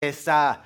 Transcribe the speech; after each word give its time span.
Esta, 0.00 0.62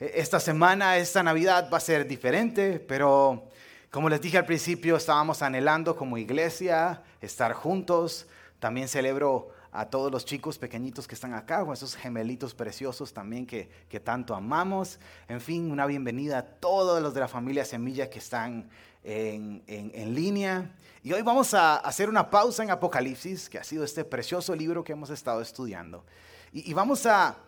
esta 0.00 0.40
semana, 0.40 0.96
esta 0.96 1.22
Navidad 1.22 1.70
va 1.72 1.76
a 1.76 1.80
ser 1.80 2.04
diferente, 2.04 2.80
pero 2.80 3.48
como 3.92 4.08
les 4.08 4.20
dije 4.20 4.38
al 4.38 4.44
principio, 4.44 4.96
estábamos 4.96 5.40
anhelando 5.40 5.94
como 5.94 6.18
iglesia 6.18 7.00
estar 7.20 7.52
juntos. 7.52 8.26
También 8.58 8.88
celebro 8.88 9.50
a 9.70 9.88
todos 9.88 10.10
los 10.10 10.24
chicos 10.24 10.58
pequeñitos 10.58 11.06
que 11.06 11.14
están 11.14 11.32
acá, 11.34 11.62
o 11.62 11.72
esos 11.72 11.94
gemelitos 11.94 12.54
preciosos 12.54 13.12
también 13.12 13.46
que, 13.46 13.70
que 13.88 14.00
tanto 14.00 14.34
amamos. 14.34 14.98
En 15.28 15.40
fin, 15.40 15.70
una 15.70 15.86
bienvenida 15.86 16.38
a 16.38 16.42
todos 16.44 17.00
los 17.00 17.14
de 17.14 17.20
la 17.20 17.28
familia 17.28 17.64
Semilla 17.64 18.10
que 18.10 18.18
están 18.18 18.68
en, 19.04 19.62
en, 19.68 20.12
línea. 20.12 20.72
Y 21.04 21.12
hoy 21.12 21.22
vamos 21.22 21.54
a 21.54 21.76
hacer 21.76 22.08
una 22.08 22.28
pausa 22.30 22.64
en 22.64 22.72
Apocalipsis, 22.72 23.48
que 23.48 23.60
ha 23.60 23.64
sido 23.64 23.84
este 23.84 24.04
precioso 24.04 24.56
libro 24.56 24.82
que 24.82 24.90
hemos 24.90 25.10
estado 25.10 25.40
estudiando. 25.40 26.04
Y 26.52 26.72
vamos 26.74 27.06
a 27.06 27.45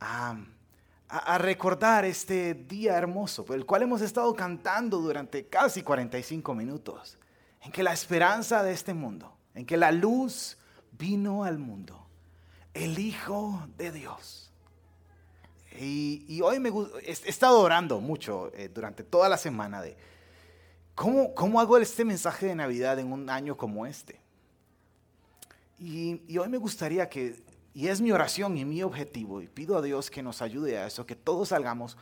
a, 0.00 0.36
a, 1.08 1.38
recordar 1.38 2.04
este 2.04 2.54
día 2.54 2.96
hermoso, 2.96 3.44
por 3.44 3.56
el 3.56 3.66
cual 3.66 3.82
hemos 3.82 4.00
estado 4.00 4.34
cantando 4.34 4.98
durante 4.98 5.46
casi 5.46 5.82
45 5.82 6.54
minutos, 6.54 7.18
en 7.62 7.70
que 7.70 7.82
la 7.82 7.92
esperanza 7.92 8.62
de 8.62 8.72
este 8.72 8.94
mundo, 8.94 9.36
en 9.54 9.66
que 9.66 9.76
la 9.76 9.92
luz 9.92 10.56
vino 10.92 11.44
al 11.44 11.58
mundo, 11.58 12.06
el 12.74 12.98
Hijo 12.98 13.68
de 13.76 13.92
Dios. 13.92 14.50
Y, 15.78 16.24
y 16.28 16.40
hoy 16.40 16.58
me 16.58 16.70
he 17.02 17.10
estado 17.10 17.60
orando 17.60 18.00
mucho 18.00 18.50
eh, 18.54 18.68
durante 18.68 19.04
toda 19.04 19.28
la 19.28 19.36
semana 19.36 19.80
de 19.80 19.96
cómo, 20.94 21.34
cómo 21.34 21.60
hago 21.60 21.78
este 21.78 22.04
mensaje 22.04 22.46
de 22.46 22.54
Navidad 22.54 22.98
en 22.98 23.12
un 23.12 23.30
año 23.30 23.56
como 23.56 23.86
este. 23.86 24.20
Y, 25.78 26.20
y 26.28 26.38
hoy 26.38 26.48
me 26.48 26.58
gustaría 26.58 27.08
que 27.08 27.42
y 27.72 27.88
es 27.88 28.00
mi 28.00 28.10
oración 28.10 28.56
y 28.56 28.64
mi 28.64 28.82
objetivo, 28.82 29.40
y 29.40 29.46
pido 29.46 29.78
a 29.78 29.82
Dios 29.82 30.10
que 30.10 30.22
nos 30.22 30.42
ayude 30.42 30.78
a 30.78 30.86
eso, 30.86 31.06
que 31.06 31.14
todos 31.14 31.48
salgamos 31.48 31.96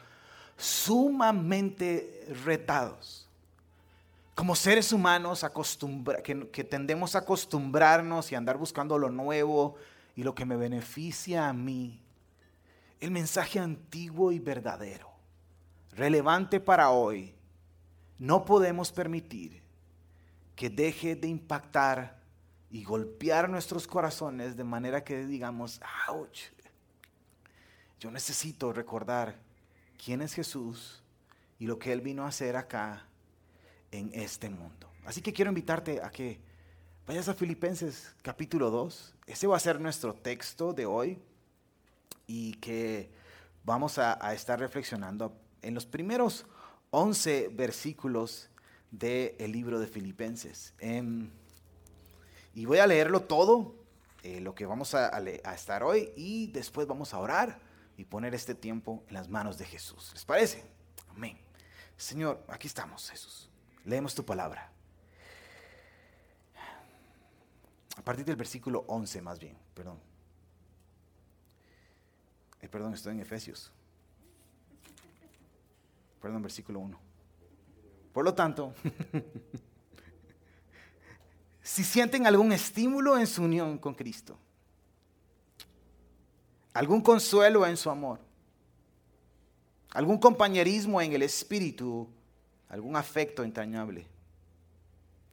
sumamente 0.57 2.27
retados. 2.45 3.29
Como 4.35 4.55
seres 4.55 4.93
humanos 4.93 5.45
que, 6.23 6.49
que 6.51 6.65
tendemos 6.65 7.15
a 7.15 7.21
acostumbrarnos 7.21 8.31
y 8.31 8.35
andar 8.35 8.57
buscando 8.57 8.97
lo 8.97 9.11
nuevo 9.11 9.77
y 10.15 10.23
lo 10.23 10.35
que 10.35 10.45
me 10.45 10.57
beneficia 10.57 11.49
a 11.49 11.53
mí. 11.53 12.01
El 13.01 13.11
mensaje 13.11 13.59
antiguo 13.59 14.33
y 14.33 14.39
verdadero, 14.39 15.11
relevante 15.93 16.61
para 16.61 16.91
hoy, 16.91 17.35
no 18.19 18.45
podemos 18.45 18.91
permitir 18.91 19.63
que 20.57 20.71
deje 20.71 21.15
de 21.15 21.29
impactar 21.29 22.18
y 22.71 22.85
golpear 22.85 23.49
nuestros 23.49 23.87
corazones 23.87 24.57
de 24.57 24.65
manera 24.65 25.03
que 25.05 25.27
digamos, 25.27 25.81
ouch, 26.09 26.41
yo 27.99 28.11
necesito 28.11 28.73
recordar 28.73 29.37
quién 30.03 30.23
es 30.23 30.35
Jesús 30.35 31.03
y 31.59 31.67
lo 31.67 31.79
que 31.79 31.93
Él 31.93 32.01
vino 32.01 32.25
a 32.25 32.29
hacer 32.29 32.57
acá 32.57 33.07
en 33.91 34.11
este 34.13 34.51
mundo. 34.51 34.91
Así 35.05 35.23
que 35.23 35.33
quiero 35.33 35.51
invitarte 35.51 36.03
a 36.03 36.11
que 36.11 36.41
vayas 37.07 37.29
a 37.29 37.35
Filipenses 37.35 38.15
capítulo 38.23 38.71
2. 38.71 39.15
Ese 39.27 39.47
va 39.47 39.57
a 39.57 39.61
ser 39.61 39.81
nuestro 39.81 40.15
texto 40.15 40.73
de 40.73 40.87
hoy 40.87 41.19
y 42.27 42.53
que 42.55 43.11
vamos 43.65 43.99
a, 43.99 44.15
estar 44.35 44.61
reflexionando 44.61 45.37
en 45.63 45.75
los 45.75 45.87
primeros 45.87 46.47
11 46.91 47.49
versículos 47.53 48.51
del 48.91 49.51
libro 49.51 49.81
de 49.81 49.87
Filipenses. 49.87 50.75
En, 50.79 51.33
y 52.59 52.65
voy 52.65 52.79
a 52.79 52.89
leerlo 52.89 53.23
todo, 53.23 53.77
eh, 54.25 54.41
lo 54.41 54.53
que 54.53 54.67
vamos 54.67 54.93
a, 54.93 55.17
estar 55.55 55.85
hoy, 55.85 56.11
y 56.17 56.49
después 56.49 56.89
vamos 56.89 57.15
a 57.15 57.21
orar 57.21 57.61
y 57.97 58.05
poner 58.05 58.35
este 58.35 58.53
tiempo 58.53 59.05
en 59.07 59.15
las 59.15 59.29
manos 59.29 59.59
de 59.59 59.65
Jesús. 59.65 60.11
¿Les 60.13 60.25
parece? 60.25 60.65
Amén. 61.11 61.39
Señor, 61.97 62.43
aquí 62.49 62.67
estamos, 62.67 63.09
Jesús. 63.11 63.49
Leemos 63.85 64.13
tu 64.13 64.25
palabra. 64.25 64.73
A 67.97 68.03
partir 68.03 68.25
del 68.25 68.35
versículo 68.35 68.85
11 68.89 69.23
más 69.23 69.39
bien, 69.39 69.57
perdón. 69.73 70.01
Eh, 72.61 72.69
perdón, 72.69 72.93
estoy 72.93 73.13
en 73.13 73.21
Efesios. 73.21 73.71
Perdón, 76.21 76.43
versículo 76.43 76.81
1. 76.81 76.99
Por 78.13 78.25
lo 78.25 78.35
tanto, 78.35 78.75
si 81.69 81.85
sienten 81.85 82.27
algún 82.27 82.51
estímulo 82.51 83.19
en 83.19 83.27
su 83.27 83.43
unión 83.43 83.77
con 83.77 83.95
Cristo, 83.95 84.39
algún 86.73 87.03
consuelo 87.03 87.67
en 87.67 87.77
su 87.77 87.91
amor, 87.91 88.19
algún 89.91 90.17
compañerismo 90.17 90.99
en 91.03 91.13
el 91.13 91.21
espíritu, 91.21 92.09
algún 92.71 92.97
afecto 92.97 93.45
entrañable. 93.45 94.07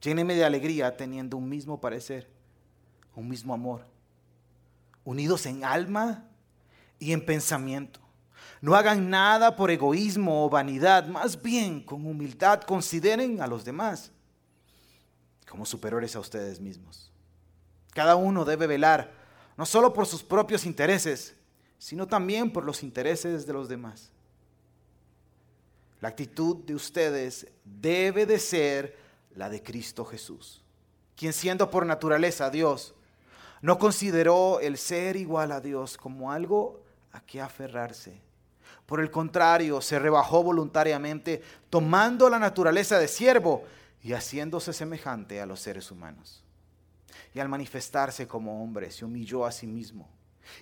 Lléneme 0.02 0.34
de 0.34 0.44
alegría 0.44 0.94
teniendo 0.94 1.38
un 1.38 1.48
mismo 1.48 1.80
parecer, 1.80 2.28
un 3.14 3.30
mismo 3.30 3.54
amor, 3.54 3.86
unidos 5.04 5.46
en 5.46 5.64
alma 5.64 6.22
y 6.98 7.12
en 7.12 7.24
pensamiento. 7.24 7.98
No 8.60 8.74
hagan 8.74 9.08
nada 9.08 9.56
por 9.56 9.70
egoísmo 9.70 10.44
o 10.44 10.50
vanidad, 10.50 11.06
más 11.06 11.40
bien 11.40 11.80
con 11.82 12.06
humildad 12.06 12.60
consideren 12.60 13.40
a 13.40 13.46
los 13.46 13.64
demás 13.64 14.12
superiores 15.64 16.14
a 16.16 16.20
ustedes 16.20 16.60
mismos. 16.60 17.10
Cada 17.94 18.16
uno 18.16 18.44
debe 18.44 18.66
velar 18.66 19.12
no 19.56 19.64
solo 19.64 19.92
por 19.92 20.06
sus 20.06 20.22
propios 20.22 20.66
intereses, 20.66 21.34
sino 21.78 22.06
también 22.06 22.52
por 22.52 22.64
los 22.64 22.82
intereses 22.82 23.46
de 23.46 23.52
los 23.52 23.68
demás. 23.68 24.10
La 26.00 26.08
actitud 26.08 26.56
de 26.56 26.74
ustedes 26.74 27.46
debe 27.64 28.26
de 28.26 28.38
ser 28.38 28.96
la 29.34 29.48
de 29.48 29.62
Cristo 29.62 30.04
Jesús, 30.04 30.62
quien 31.16 31.32
siendo 31.32 31.70
por 31.70 31.86
naturaleza 31.86 32.50
Dios, 32.50 32.94
no 33.62 33.78
consideró 33.78 34.60
el 34.60 34.76
ser 34.76 35.16
igual 35.16 35.52
a 35.52 35.60
Dios 35.60 35.96
como 35.96 36.32
algo 36.32 36.82
a 37.12 37.20
que 37.20 37.40
aferrarse. 37.40 38.20
Por 38.84 39.00
el 39.00 39.10
contrario, 39.10 39.80
se 39.80 39.98
rebajó 39.98 40.42
voluntariamente, 40.42 41.42
tomando 41.70 42.28
la 42.28 42.38
naturaleza 42.38 42.98
de 42.98 43.08
siervo 43.08 43.64
y 44.06 44.12
haciéndose 44.12 44.72
semejante 44.72 45.40
a 45.40 45.46
los 45.46 45.58
seres 45.58 45.90
humanos. 45.90 46.44
Y 47.34 47.40
al 47.40 47.48
manifestarse 47.48 48.28
como 48.28 48.62
hombre, 48.62 48.92
se 48.92 49.04
humilló 49.04 49.44
a 49.44 49.50
sí 49.50 49.66
mismo 49.66 50.08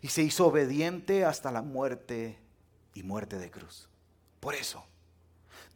y 0.00 0.08
se 0.08 0.22
hizo 0.22 0.46
obediente 0.46 1.26
hasta 1.26 1.52
la 1.52 1.60
muerte 1.60 2.38
y 2.94 3.02
muerte 3.02 3.38
de 3.38 3.50
cruz. 3.50 3.90
Por 4.40 4.54
eso, 4.54 4.82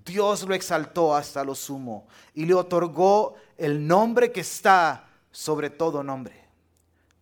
Dios 0.03 0.45
lo 0.45 0.55
exaltó 0.55 1.15
hasta 1.15 1.45
lo 1.45 1.55
sumo 1.55 2.09
y 2.33 2.47
le 2.47 2.55
otorgó 2.55 3.35
el 3.59 3.87
nombre 3.87 4.33
que 4.33 4.41
está 4.41 5.07
sobre 5.31 5.69
todo 5.69 6.03
nombre, 6.03 6.47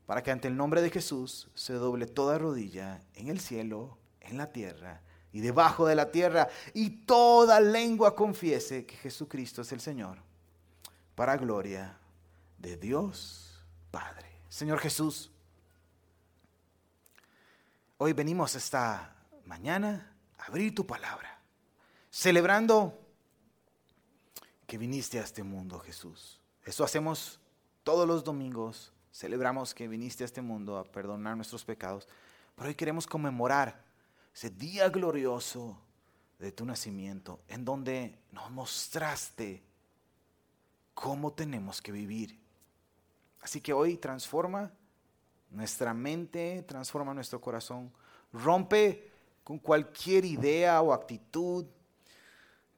para 0.06 0.22
que 0.22 0.30
ante 0.30 0.46
el 0.46 0.56
nombre 0.56 0.80
de 0.80 0.90
Jesús 0.90 1.48
se 1.56 1.72
doble 1.72 2.06
toda 2.06 2.38
rodilla 2.38 3.02
en 3.16 3.30
el 3.30 3.40
cielo, 3.40 3.98
en 4.20 4.38
la 4.38 4.52
tierra 4.52 5.00
y 5.32 5.40
debajo 5.40 5.86
de 5.86 5.96
la 5.96 6.12
tierra, 6.12 6.48
y 6.72 6.90
toda 6.90 7.58
lengua 7.58 8.14
confiese 8.14 8.86
que 8.86 8.94
Jesucristo 8.94 9.62
es 9.62 9.72
el 9.72 9.80
Señor 9.80 10.24
para 11.16 11.36
gloria 11.38 11.98
de 12.58 12.76
Dios 12.76 13.58
Padre. 13.90 14.28
Señor 14.50 14.78
Jesús, 14.78 15.30
hoy 17.96 18.12
venimos 18.12 18.54
esta 18.54 19.16
mañana 19.46 20.14
a 20.38 20.44
abrir 20.44 20.74
tu 20.74 20.86
palabra, 20.86 21.40
celebrando 22.10 23.00
que 24.66 24.76
viniste 24.76 25.18
a 25.18 25.24
este 25.24 25.42
mundo, 25.42 25.80
Jesús. 25.80 26.38
Eso 26.64 26.84
hacemos 26.84 27.40
todos 27.82 28.06
los 28.06 28.22
domingos, 28.22 28.92
celebramos 29.10 29.74
que 29.74 29.88
viniste 29.88 30.22
a 30.22 30.26
este 30.26 30.42
mundo 30.42 30.76
a 30.76 30.84
perdonar 30.84 31.34
nuestros 31.34 31.64
pecados, 31.64 32.06
pero 32.54 32.68
hoy 32.68 32.74
queremos 32.74 33.06
conmemorar 33.06 33.82
ese 34.34 34.50
día 34.50 34.90
glorioso 34.90 35.80
de 36.38 36.52
tu 36.52 36.66
nacimiento, 36.66 37.40
en 37.48 37.64
donde 37.64 38.18
nos 38.32 38.50
mostraste 38.50 39.62
cómo 40.96 41.34
tenemos 41.34 41.82
que 41.82 41.92
vivir. 41.92 42.40
Así 43.42 43.60
que 43.60 43.74
hoy 43.74 43.98
transforma 43.98 44.72
nuestra 45.50 45.92
mente, 45.92 46.64
transforma 46.66 47.12
nuestro 47.12 47.38
corazón, 47.38 47.92
rompe 48.32 49.12
con 49.44 49.58
cualquier 49.58 50.24
idea 50.24 50.80
o 50.80 50.92
actitud 50.92 51.66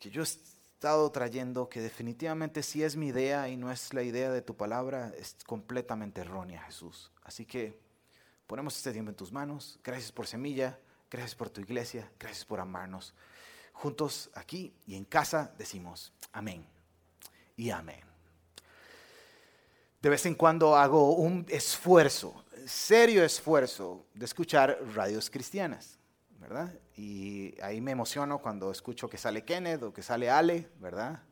que 0.00 0.10
yo 0.10 0.22
he 0.22 0.24
estado 0.24 1.10
trayendo, 1.12 1.68
que 1.68 1.80
definitivamente 1.80 2.64
si 2.64 2.82
es 2.82 2.96
mi 2.96 3.06
idea 3.06 3.48
y 3.48 3.56
no 3.56 3.70
es 3.70 3.94
la 3.94 4.02
idea 4.02 4.30
de 4.32 4.42
tu 4.42 4.56
palabra, 4.56 5.12
es 5.16 5.36
completamente 5.46 6.20
errónea, 6.20 6.62
Jesús. 6.64 7.12
Así 7.22 7.46
que 7.46 7.78
ponemos 8.48 8.76
este 8.76 8.92
tiempo 8.92 9.10
en 9.10 9.16
tus 9.16 9.32
manos. 9.32 9.78
Gracias 9.84 10.10
por 10.10 10.26
semilla, 10.26 10.78
gracias 11.08 11.36
por 11.36 11.50
tu 11.50 11.60
iglesia, 11.60 12.10
gracias 12.18 12.44
por 12.44 12.58
amarnos. 12.58 13.14
Juntos 13.72 14.28
aquí 14.34 14.74
y 14.88 14.96
en 14.96 15.04
casa 15.04 15.54
decimos 15.56 16.12
amén 16.32 16.77
y 17.58 17.68
amén 17.68 18.08
de 20.00 20.08
vez 20.08 20.24
en 20.26 20.36
cuando 20.36 20.76
hago 20.76 21.16
un 21.16 21.44
esfuerzo, 21.48 22.44
serio 22.66 23.24
esfuerzo 23.24 24.06
de 24.14 24.24
escuchar 24.26 24.78
radios 24.94 25.28
cristianas. 25.28 25.98
¿verdad? 26.38 26.72
Y 26.96 27.54
ahí 27.60 27.80
me 27.80 27.90
emociono 27.90 28.38
cuando 28.38 28.70
escucho 28.70 29.08
que 29.08 29.18
sale 29.18 29.44
Kenneth 29.44 29.82
o 29.82 29.92
que 29.92 30.02
sale 30.02 30.30
Ale, 30.30 30.68
¿verdad? 30.80 31.22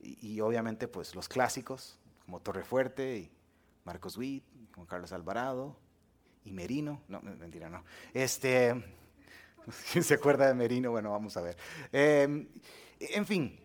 Y, 0.00 0.40
obviamente 0.40 0.88
pues 0.88 1.14
los 1.14 1.28
clásicos, 1.28 1.98
como 2.24 2.40
Torrefuerte 2.40 3.18
y 3.18 3.30
Marcos 3.84 4.16
Witt, 4.16 4.44
Juan 4.74 4.86
Carlos 4.86 5.12
Alvarado 5.12 5.76
y 6.44 6.52
Merino. 6.52 7.02
No, 7.08 7.20
mentira, 7.20 7.68
no. 7.68 7.84
Este, 8.14 8.74
¿quién 9.92 10.04
se 10.04 10.14
acuerda 10.14 10.46
de 10.46 10.54
Merino? 10.54 10.90
Bueno, 10.90 11.10
vamos 11.10 11.36
a 11.36 11.42
ver. 11.42 11.56
Em, 11.92 12.48
en 13.00 13.26
fin, 13.26 13.58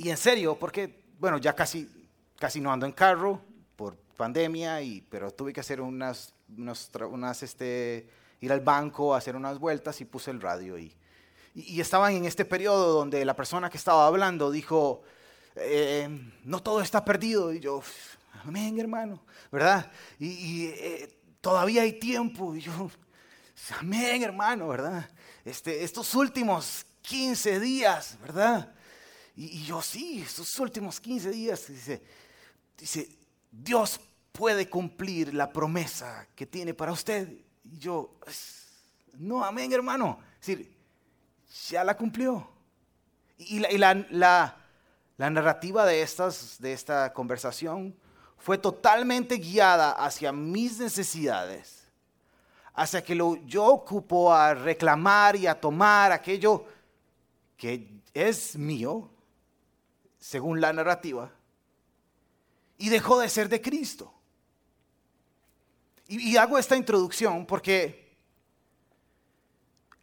y 0.00 0.10
en 0.10 0.16
serio, 0.16 0.56
porque, 0.56 1.02
bueno, 1.18 1.38
ya 1.38 1.56
casi, 1.56 1.90
casi 2.38 2.60
no 2.60 2.72
ando 2.72 2.86
en 2.86 2.92
carro 2.92 3.40
por 3.74 3.96
pandemia, 4.16 4.80
y, 4.80 5.00
pero 5.00 5.32
tuve 5.32 5.52
que 5.52 5.58
hacer 5.58 5.80
unas, 5.80 6.32
unas, 6.56 7.42
este, 7.42 8.08
ir 8.40 8.52
al 8.52 8.60
banco, 8.60 9.12
hacer 9.12 9.34
unas 9.34 9.58
vueltas 9.58 10.00
y 10.00 10.04
puse 10.04 10.30
el 10.30 10.40
radio. 10.40 10.78
Y, 10.78 10.94
y, 11.52 11.80
estaban 11.80 12.14
en 12.14 12.26
este 12.26 12.44
periodo 12.44 12.92
donde 12.92 13.24
la 13.24 13.34
persona 13.34 13.68
que 13.68 13.76
estaba 13.76 14.06
hablando 14.06 14.52
dijo, 14.52 15.02
eh, 15.56 16.08
no 16.44 16.62
todo 16.62 16.80
está 16.80 17.04
perdido. 17.04 17.52
Y 17.52 17.58
yo, 17.58 17.82
amén, 18.44 18.78
hermano, 18.78 19.24
¿verdad? 19.50 19.90
Y, 20.20 20.66
eh, 20.66 21.12
todavía 21.40 21.82
hay 21.82 21.98
tiempo. 21.98 22.54
Y 22.54 22.60
yo, 22.60 22.88
amén, 23.80 24.22
hermano, 24.22 24.68
¿verdad? 24.68 25.10
Este, 25.44 25.82
estos 25.82 26.14
últimos 26.14 26.86
15 27.02 27.58
días, 27.58 28.16
¿verdad? 28.22 28.72
Y, 29.40 29.62
yo, 29.62 29.80
sí, 29.80 30.20
estos 30.20 30.58
últimos 30.58 30.98
15 30.98 31.30
días, 31.30 31.68
dice, 31.68 32.02
dice, 32.76 33.08
Dios 33.52 34.00
puede 34.32 34.68
cumplir 34.68 35.32
la 35.32 35.52
promesa 35.52 36.26
que 36.34 36.44
tiene 36.44 36.74
para 36.74 36.90
usted. 36.90 37.32
Y 37.62 37.78
yo, 37.78 38.16
no, 39.16 39.44
amén, 39.44 39.72
hermano. 39.72 40.18
Es 40.40 40.46
decir, 40.48 40.76
ya 41.68 41.84
la 41.84 41.96
cumplió. 41.96 42.50
Y 43.36 43.60
la, 43.60 43.94
la, 44.10 44.56
narrativa 45.16 45.86
de, 45.86 46.02
estas, 46.02 46.60
de 46.60 46.72
esta 46.72 47.12
conversación 47.12 47.94
fue 48.38 48.58
totalmente 48.58 49.36
guiada 49.36 49.92
hacia 49.92 50.32
mis 50.32 50.80
necesidades, 50.80 51.86
hacia 52.74 53.04
que 53.04 53.14
lo, 53.14 53.36
yo 53.46 53.66
ocupo 53.66 54.34
a 54.34 54.52
reclamar 54.54 55.36
y 55.36 55.46
a 55.46 55.60
tomar 55.60 56.10
aquello 56.10 56.64
que 57.56 58.02
es 58.12 58.56
mío, 58.56 59.08
según 60.18 60.60
la 60.60 60.72
narrativa, 60.72 61.32
y 62.76 62.88
dejó 62.88 63.18
de 63.18 63.28
ser 63.28 63.48
de 63.48 63.60
Cristo. 63.60 64.12
Y, 66.06 66.36
hago 66.36 66.56
esta 66.58 66.76
introducción 66.76 67.44
porque 67.44 68.16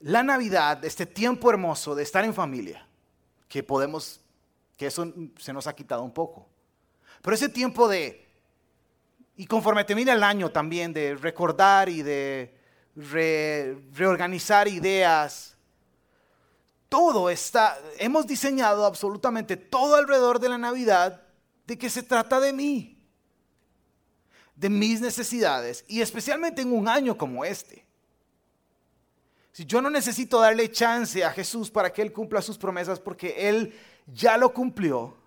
la 0.01 0.21
Navidad, 0.21 0.83
este 0.85 1.05
tiempo 1.05 1.49
hermoso 1.49 1.95
de 1.95 2.03
estar 2.03 2.23
en 2.23 2.33
familia, 2.33 2.87
que 3.47 3.63
podemos, 3.63 4.21
que 4.77 4.87
eso 4.87 5.11
se 5.39 5.51
nos 5.51 5.65
ha 5.65 5.75
quitado 5.75 6.03
un 6.03 6.13
poco, 6.13 6.47
pero 7.21 7.33
ese 7.35 7.49
tiempo 7.49 7.87
de, 7.87 8.23
y 9.35 9.47
conforme 9.47 9.83
termina 9.83 10.13
el 10.13 10.23
año 10.23 10.51
también, 10.51 10.93
de 10.93 11.15
recordar 11.15 11.89
y 11.89 12.03
de 12.03 12.53
reorganizar 12.95 14.67
ideas, 14.67 15.54
todo 16.95 17.29
está, 17.29 17.77
hemos 17.97 18.25
diseñado 18.25 18.85
absolutamente 18.85 19.57
todo 19.57 19.95
alrededor 19.95 20.39
de 20.39 20.47
la 20.47 20.57
Navidad 20.57 21.21
de 21.67 21.77
que 21.77 21.89
se 21.89 22.03
trata 22.03 22.39
de 22.39 22.53
mí, 22.53 22.97
de 24.55 24.69
mis 24.69 25.01
necesidades, 25.01 25.83
y 25.89 25.99
especialmente 25.99 26.61
en 26.61 26.71
un 26.71 26.87
año 26.87 27.17
como 27.17 27.43
este. 27.43 27.85
Si 29.51 29.65
yo 29.65 29.81
no 29.81 29.89
necesito 29.89 30.39
darle 30.39 30.71
chance 30.71 31.21
a 31.21 31.31
Jesús 31.31 31.69
para 31.69 31.91
que 31.91 32.01
Él 32.01 32.13
cumpla 32.13 32.41
sus 32.41 32.57
promesas 32.57 32.97
porque 32.97 33.49
Él 33.49 33.77
ya 34.07 34.37
lo 34.37 34.53
cumplió 34.53 35.17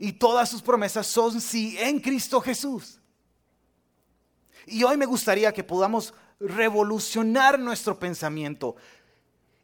y 0.00 0.14
todas 0.14 0.48
sus 0.48 0.60
promesas 0.60 1.06
son 1.06 1.40
sí 1.40 1.76
en 1.78 2.00
Cristo 2.00 2.40
Jesús. 2.40 2.98
Y 4.66 4.82
hoy 4.82 4.96
me 4.96 5.06
gustaría 5.06 5.52
que 5.52 5.62
podamos 5.62 6.12
revolucionar 6.40 7.60
nuestro 7.60 7.96
pensamiento 7.96 8.74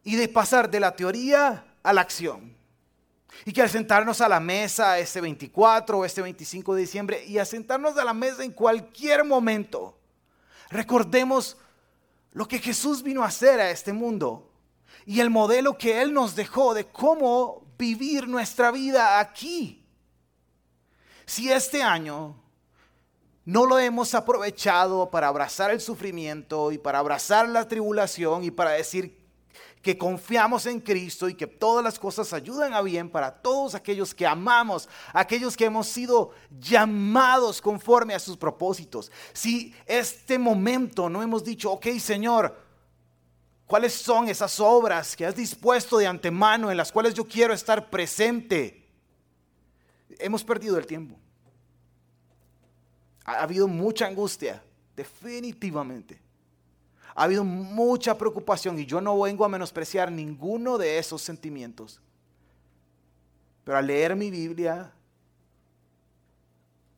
y 0.05 0.17
de 0.17 0.29
pasar 0.29 0.71
de 0.71 0.81
la 0.81 0.95
teoría 0.95 1.65
a 1.83 1.93
la 1.93 2.01
acción. 2.01 2.57
Y 3.45 3.53
que 3.53 3.63
al 3.63 3.71
sentarnos 3.71 4.21
a 4.21 4.29
la 4.29 4.41
mesa 4.41 4.99
este 4.99 5.21
24 5.21 5.99
o 5.99 6.05
este 6.05 6.23
25 6.23 6.75
de 6.75 6.81
diciembre 6.81 7.25
y 7.25 7.39
a 7.39 7.45
sentarnos 7.45 7.97
a 7.97 8.05
la 8.05 8.13
mesa 8.13 8.45
en 8.45 8.53
cualquier 8.53 9.25
momento, 9.25 9.99
recordemos 10.71 11.57
lo 12.33 12.47
que 12.47 12.59
Jesús 12.59 13.03
vino 13.03 13.23
a 13.23 13.29
hacer 13.29 13.61
a 13.61 13.71
este 13.71 13.93
mundo 13.93 14.51
y 15.07 15.21
el 15.21 15.31
modelo 15.31 15.77
que 15.77 16.01
Él 16.03 16.13
nos 16.13 16.37
dejó 16.37 16.75
de 16.75 16.87
cómo 16.87 17.67
vivir 17.79 18.29
nuestra 18.29 18.71
vida 18.71 19.19
aquí. 19.19 19.85
Si 21.27 21.51
este 21.51 21.83
año 21.83 22.37
no 23.45 23.67
lo 23.67 23.79
hemos 23.79 24.15
aprovechado 24.15 25.11
para 25.11 25.29
abrazar 25.29 25.71
el 25.71 25.81
sufrimiento 25.81 26.71
y 26.71 26.79
para 26.79 27.01
abrazar 27.01 27.49
la 27.49 27.67
tribulación 27.67 28.45
y 28.45 28.51
para 28.51 28.73
decir 28.73 29.22
que 29.83 29.99
confiamos 29.99 30.65
en 30.67 30.81
Cristo 30.81 31.29
y 31.29 31.35
que 31.35 31.49
todas 31.49 31.83
las 31.85 31.99
cosas 31.99 32.33
ayudan 32.33 32.73
a 32.73 32.81
bien 32.83 33.11
para 33.11 33.43
todos 33.43 33.75
aquellos 33.75 34.15
que 34.15 34.25
amamos, 34.25 34.89
aquellos 35.13 35.57
que 35.57 35.65
hemos 35.65 35.89
sido 35.89 36.31
llamados 36.61 37.61
conforme 37.61 38.15
a 38.15 38.21
sus 38.21 38.37
propósitos. 38.37 39.11
Si 39.33 39.75
este 39.87 40.39
momento 40.39 41.11
no 41.11 41.21
hemos 41.21 41.43
dicho, 41.43 41.73
ok 41.73 41.89
Señor, 41.99 42.57
¿cuáles 43.67 43.93
son 43.93 44.29
esas 44.29 44.61
obras 44.61 45.17
que 45.17 45.27
has 45.27 45.35
dispuesto 45.35 45.99
de 45.99 46.07
antemano 46.07 46.71
en 46.71 46.77
las 46.77 46.93
cuales 46.93 47.13
yo 47.13 47.27
quiero 47.27 47.53
estar 47.53 47.91
presente? 47.91 48.89
Hemos 50.21 50.45
perdido 50.45 50.79
el 50.79 50.87
tiempo. 50.87 51.19
Ha 53.25 53.43
habido 53.43 53.67
mucha 53.67 54.07
angustia, 54.07 54.63
definitivamente. 54.95 56.21
Ha 57.15 57.25
habido 57.25 57.45
mucha 57.45 58.17
preocupación 58.17 58.79
y 58.79 58.87
yo 58.87 59.01
no 59.01 59.21
vengo 59.21 59.45
a 59.45 59.49
menospreciar 59.49 60.11
ninguno 60.11 60.79
de 60.79 60.99
esos 60.99 61.21
sentimientos. 61.21 62.01
Pero 63.65 63.77
al 63.77 63.87
leer 63.87 64.17
mi 64.17 64.31
Biblia, 64.31 64.93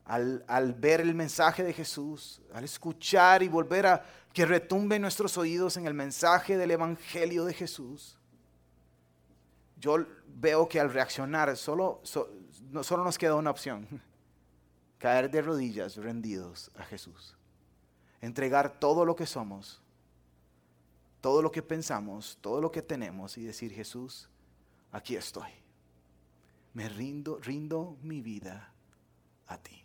al, 0.05 0.75
ver 0.79 1.01
el 1.01 1.15
mensaje 1.15 1.65
de 1.65 1.73
Jesús, 1.73 2.41
al 2.53 2.65
escuchar 2.65 3.43
y 3.43 3.49
volver 3.49 3.87
a 3.87 4.05
que 4.33 4.47
retumbe 4.47 4.99
nuestros 4.99 5.37
oídos 5.37 5.77
en 5.77 5.87
el 5.87 5.95
mensaje 5.95 6.57
del 6.57 6.71
Evangelio 6.71 7.45
de 7.45 7.55
Jesús, 7.55 8.17
yo 9.77 10.07
veo 10.27 10.69
que 10.69 10.81
al 10.81 10.93
reaccionar 10.93 11.57
solo, 11.57 12.01
solo 12.05 13.05
nos 13.05 13.19
queda 13.19 13.35
una 13.35 13.51
opción, 13.51 13.87
caer 14.99 15.31
de 15.31 15.43
rodillas 15.43 15.97
rendidos 15.97 16.71
a 16.79 16.85
Jesús, 16.85 17.37
entregar 18.21 18.79
todo 18.79 19.05
lo 19.05 19.17
que 19.17 19.27
somos 19.27 19.84
todo 21.25 21.41
lo 21.41 21.51
que 21.51 21.63
pensamos, 21.63 22.37
todo 22.43 22.61
lo 22.61 22.71
que 22.71 22.83
tenemos 22.83 23.39
y 23.39 23.45
decir, 23.45 23.73
Jesús, 23.73 24.29
aquí 24.93 25.17
estoy. 25.17 25.49
Me 26.75 26.87
rindo, 26.87 27.39
rindo 27.39 27.97
mi 28.03 28.21
vida 28.21 28.71
a 29.47 29.57
ti. 29.57 29.83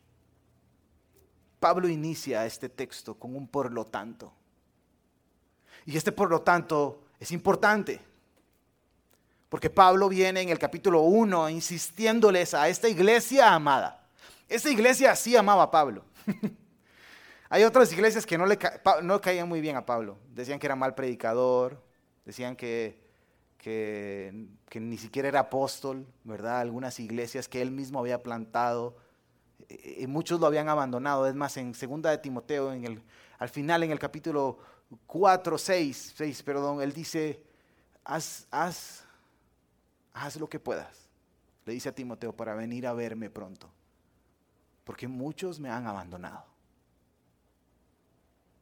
Pablo 1.57 1.87
inicia 1.87 2.45
este 2.45 2.67
texto 2.67 3.15
con 3.15 3.37
un 3.37 3.47
por 3.47 3.71
lo 3.71 3.85
tanto. 3.85 4.33
Y 5.85 5.95
este 5.95 6.11
por 6.11 6.29
lo 6.29 6.41
tanto 6.41 7.05
es 7.21 7.31
importante. 7.31 8.01
Porque 9.47 9.69
Pablo 9.69 10.09
viene 10.09 10.41
en 10.41 10.49
el 10.49 10.59
capítulo 10.59 11.03
1 11.03 11.51
insistiéndoles 11.51 12.53
a 12.53 12.67
esta 12.67 12.89
iglesia 12.89 13.53
amada. 13.53 14.05
Esta 14.49 14.69
iglesia 14.69 15.15
sí 15.15 15.37
amaba 15.37 15.63
a 15.63 15.71
Pablo. 15.71 16.03
Hay 17.51 17.63
otras 17.63 17.91
iglesias 17.91 18.27
que 18.27 18.37
no 18.37 18.45
le 18.45 18.59
no 19.01 19.19
caían 19.19 19.49
muy 19.49 19.59
bien 19.59 19.75
a 19.75 19.85
Pablo. 19.85 20.19
Decían 20.35 20.59
que 20.59 20.67
era 20.67 20.75
mal 20.75 20.93
predicador, 20.93 21.81
decían 22.23 22.55
que, 22.55 23.01
que, 23.57 24.47
ni 24.75 24.97
siquiera 24.97 25.27
era 25.27 25.39
apóstol, 25.39 26.05
¿verdad? 26.23 26.59
Algunas 26.59 26.99
iglesias 26.99 27.49
que 27.49 27.63
él 27.63 27.71
mismo 27.71 27.99
había 27.99 28.21
plantado, 28.21 28.97
y 29.67 30.05
muchos 30.05 30.39
lo 30.39 30.45
habían 30.45 30.69
abandonado. 30.69 31.25
Es 31.25 31.33
más, 31.33 31.57
en 31.57 31.73
segunda 31.73 32.11
de 32.11 32.19
Timoteo, 32.19 32.71
en 32.71 32.85
el, 32.85 33.03
al 33.39 33.49
final, 33.49 33.81
en 33.81 33.91
el 33.91 33.99
capítulo 33.99 34.59
4, 35.07 35.57
6, 35.57 36.13
6, 36.17 36.43
perdón, 36.43 36.83
él 36.83 36.93
dice, 36.93 37.43
haz, 38.03 38.47
haz, 38.51 39.05
haz 40.13 40.35
lo 40.35 40.47
que 40.47 40.59
puedas. 40.59 41.09
Le 41.65 41.73
dice 41.73 41.89
a 41.89 41.95
Timoteo 41.95 42.31
para 42.31 42.53
venir 42.53 42.85
a 42.85 42.93
verme 42.93 43.31
pronto, 43.31 43.71
porque 44.83 45.07
muchos 45.07 45.59
me 45.59 45.69
han 45.71 45.87
abandonado 45.87 46.58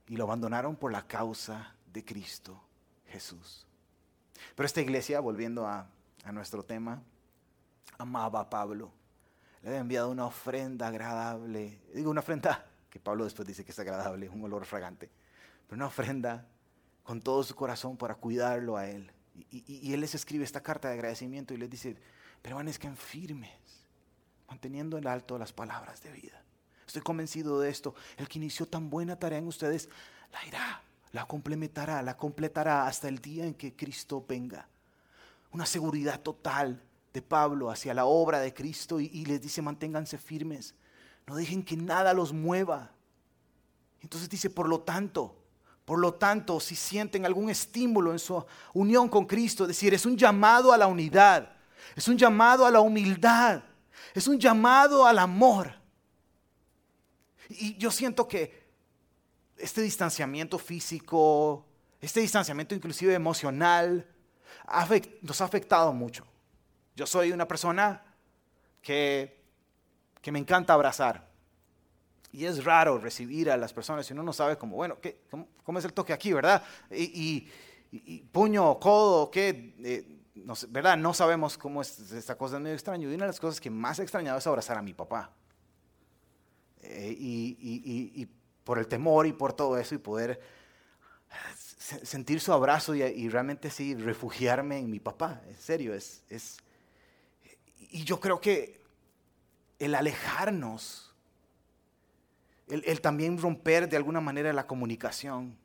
y 0.07 0.15
lo 0.15 0.23
abandonaron 0.23 0.75
por 0.75 0.91
la 0.91 1.05
causa 1.07 1.75
de 1.91 2.03
Cristo 2.03 2.61
Jesús. 3.07 3.65
Pero 4.55 4.65
esta 4.65 4.81
iglesia, 4.81 5.19
volviendo 5.19 5.67
a, 5.67 5.89
nuestro 6.31 6.63
tema, 6.63 7.01
amaba 7.97 8.41
a 8.41 8.49
Pablo. 8.49 8.91
Le 9.61 9.69
había 9.69 9.79
enviado 9.79 10.11
una 10.11 10.25
ofrenda 10.25 10.87
agradable. 10.87 11.81
Digo, 11.93 12.11
una 12.11 12.19
ofrenda 12.19 12.65
que 12.89 12.99
Pablo 12.99 13.23
después 13.23 13.47
dice 13.47 13.63
que 13.63 13.71
es 13.71 13.79
agradable, 13.79 14.27
un 14.27 14.43
olor 14.43 14.65
fragante. 14.65 15.09
Pero 15.65 15.77
una 15.77 15.87
ofrenda 15.87 16.45
con 17.03 17.21
todo 17.21 17.43
su 17.43 17.55
corazón 17.55 17.95
para 17.95 18.15
cuidarlo 18.15 18.75
a 18.75 18.87
él. 18.87 19.11
Y, 19.51 19.93
él 19.93 20.01
les 20.01 20.15
escribe 20.15 20.43
esta 20.43 20.61
carta 20.61 20.89
de 20.89 20.95
agradecimiento 20.95 21.53
y 21.53 21.57
les 21.57 21.69
dice, 21.69 21.95
permanezcan 22.41 22.97
firmes, 22.97 23.51
manteniendo 24.47 24.97
en 24.97 25.07
alto 25.07 25.37
las 25.37 25.53
palabras 25.53 26.01
de 26.01 26.11
vida. 26.11 26.43
Estoy 26.87 27.01
convencido 27.01 27.59
de 27.59 27.69
esto. 27.69 27.93
El 28.15 28.29
que 28.29 28.39
inició 28.39 28.65
tan 28.65 28.89
buena 28.89 29.17
tarea 29.17 29.39
en 29.39 29.47
ustedes, 29.47 29.89
la 30.31 30.45
irá, 30.47 30.81
la 31.11 31.25
complementará, 31.25 32.01
la 32.01 32.15
completará 32.15 32.87
hasta 32.87 33.09
el 33.09 33.19
día 33.19 33.45
en 33.45 33.53
que 33.53 33.75
Cristo 33.75 34.25
venga. 34.27 34.67
Una 35.51 35.65
seguridad 35.65 36.21
total 36.21 36.81
de 37.13 37.21
Pablo 37.21 37.69
hacia 37.69 37.93
la 37.93 38.05
obra 38.05 38.39
de 38.39 38.53
Cristo 38.53 38.99
y, 38.99 39.25
les 39.25 39.41
dice, 39.41 39.61
manténganse 39.61 40.17
firmes. 40.17 40.75
No 41.25 41.35
dejen 41.35 41.63
que 41.63 41.75
nada 41.75 42.13
los 42.13 42.31
mueva. 42.31 42.91
Entonces 44.01 44.29
dice, 44.29 44.49
por 44.49 44.69
lo 44.69 44.79
tanto, 44.79 45.35
por 45.83 45.99
lo 45.99 46.13
tanto, 46.13 46.59
si 46.59 46.75
sienten 46.75 47.25
algún 47.25 47.49
estímulo 47.49 48.11
en 48.11 48.19
su 48.19 48.45
unión 48.73 49.09
con 49.09 49.25
Cristo, 49.25 49.63
es 49.63 49.69
decir, 49.69 49.93
es 49.93 50.05
un 50.05 50.17
llamado 50.17 50.71
a 50.71 50.77
la 50.77 50.87
unidad, 50.87 51.51
es 51.95 52.07
un 52.07 52.17
llamado 52.17 52.65
a 52.65 52.71
la 52.71 52.79
humildad, 52.79 53.63
es 54.13 54.27
un 54.27 54.37
llamado 54.37 55.05
al 55.05 55.19
amor. 55.19 55.76
Y 57.49 57.77
yo 57.77 57.91
siento 57.91 58.27
que 58.27 58.67
este 59.57 59.81
distanciamiento 59.81 60.57
físico, 60.57 61.65
este 62.01 62.19
distanciamiento 62.19 62.75
inclusive 62.75 63.13
emocional, 63.13 64.05
nos 65.21 65.41
ha 65.41 65.45
afectado 65.45 65.93
mucho. 65.93 66.25
Yo 66.95 67.05
soy 67.05 67.31
una 67.31 67.47
persona 67.47 68.03
que, 68.81 69.43
que 70.21 70.31
me 70.31 70.39
encanta 70.39 70.73
abrazar. 70.73 71.27
Y 72.31 72.45
es 72.45 72.63
raro 72.63 72.97
recibir 72.97 73.49
a 73.49 73.57
las 73.57 73.73
personas 73.73 74.09
y 74.09 74.13
uno 74.13 74.23
no 74.23 74.33
sabe 74.33 74.57
cómo, 74.57 74.75
bueno, 74.75 74.99
¿qué, 74.99 75.21
cómo, 75.63 75.79
es 75.79 75.85
el 75.85 75.93
toque 75.93 76.13
aquí, 76.13 76.33
verdad? 76.33 76.61
Y, 76.91 77.47
puño, 78.31 78.77
codo, 78.79 79.31
¿qué? 79.31 79.73
Eh, 79.79 80.19
no, 80.35 80.53
¿Verdad? 80.69 80.97
No 80.97 81.13
sabemos 81.13 81.57
cómo 81.57 81.81
es 81.81 82.11
esta 82.11 82.37
cosa, 82.37 82.57
es 82.57 82.61
medio 82.61 82.75
extraño. 82.75 83.09
Y 83.09 83.15
una 83.15 83.25
de 83.25 83.29
las 83.29 83.39
cosas 83.39 83.61
que 83.61 83.69
más 83.69 83.99
he 83.99 84.03
extrañado 84.03 84.37
es 84.37 84.45
abrazar 84.45 84.77
a 84.77 84.81
mi 84.81 84.93
papá. 84.93 85.31
Eh, 86.87 87.15
y, 87.17 88.27
por 88.63 88.79
el 88.79 88.87
temor 88.87 89.27
y 89.27 89.31
por 89.31 89.53
todo 89.53 89.77
eso 89.77 89.95
y 89.95 89.97
poder 89.97 90.41
sentir 91.77 92.41
su 92.41 92.51
abrazo 92.51 92.93
y, 92.95 93.29
realmente 93.29 93.69
sí, 93.69 93.95
refugiarme 93.95 94.79
en 94.79 94.89
mi 94.89 94.99
papá. 94.99 95.41
En 95.47 95.57
serio, 95.57 95.93
es... 95.93 96.57
Y 97.89 98.03
yo 98.03 98.19
creo 98.19 98.41
que 98.41 98.83
el 99.79 99.95
alejarnos 99.95 101.07
el, 102.67 103.01
también 103.01 103.37
romper 103.37 103.87
de 103.87 103.97
alguna 103.97 104.21
manera 104.21 104.51
la 104.53 104.67
comunicación, 104.67 105.57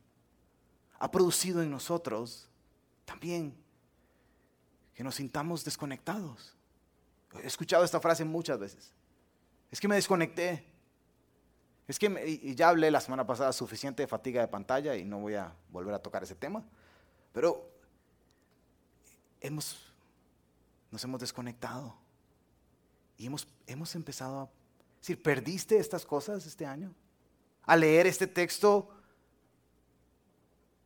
ha 0.99 1.11
producido 1.11 1.63
en 1.63 1.71
nosotros 1.71 2.49
también 3.05 3.55
que 4.95 5.03
nos 5.03 5.17
sintamos 5.17 5.65
desconectados. 5.65 6.57
He 7.43 7.47
escuchado 7.47 7.85
esta 7.85 7.99
frase 7.99 8.25
muchas 8.25 8.59
veces. 8.59 8.93
Es 9.71 9.81
que 9.81 9.89
me 9.89 9.97
desconecté. 9.97 10.65
Es 11.89 11.99
que 11.99 12.55
ya 12.55 12.69
hablé 12.69 12.91
la 12.91 13.01
semana 13.01 13.27
pasada 13.27 13.53
suficiente 13.53 14.03
de 14.03 14.07
fatiga 14.07 14.41
de 14.41 14.49
pantalla 14.49 14.97
y 14.97 15.05
no 15.05 15.19
voy 15.19 15.35
a 15.35 15.53
volver 15.71 15.95
a 15.95 15.99
tocar 15.99 16.23
ese 16.23 16.35
tema. 16.35 16.65
Pero 17.33 17.69
hemos, 19.41 19.93
nos 20.91 21.03
hemos 21.05 21.21
desconectado 21.21 21.97
y 23.19 23.27
hemos, 23.27 23.49
hemos 23.67 23.95
empezado 23.95 24.41
a 24.41 24.51
decir, 25.01 25.23
¿perdiste 25.23 25.77
estas 25.77 26.07
cosas 26.07 26.47
este 26.47 26.67
año? 26.67 26.95
Al 27.65 27.81
leer 27.81 28.07
este 28.07 28.27
texto 28.27 28.89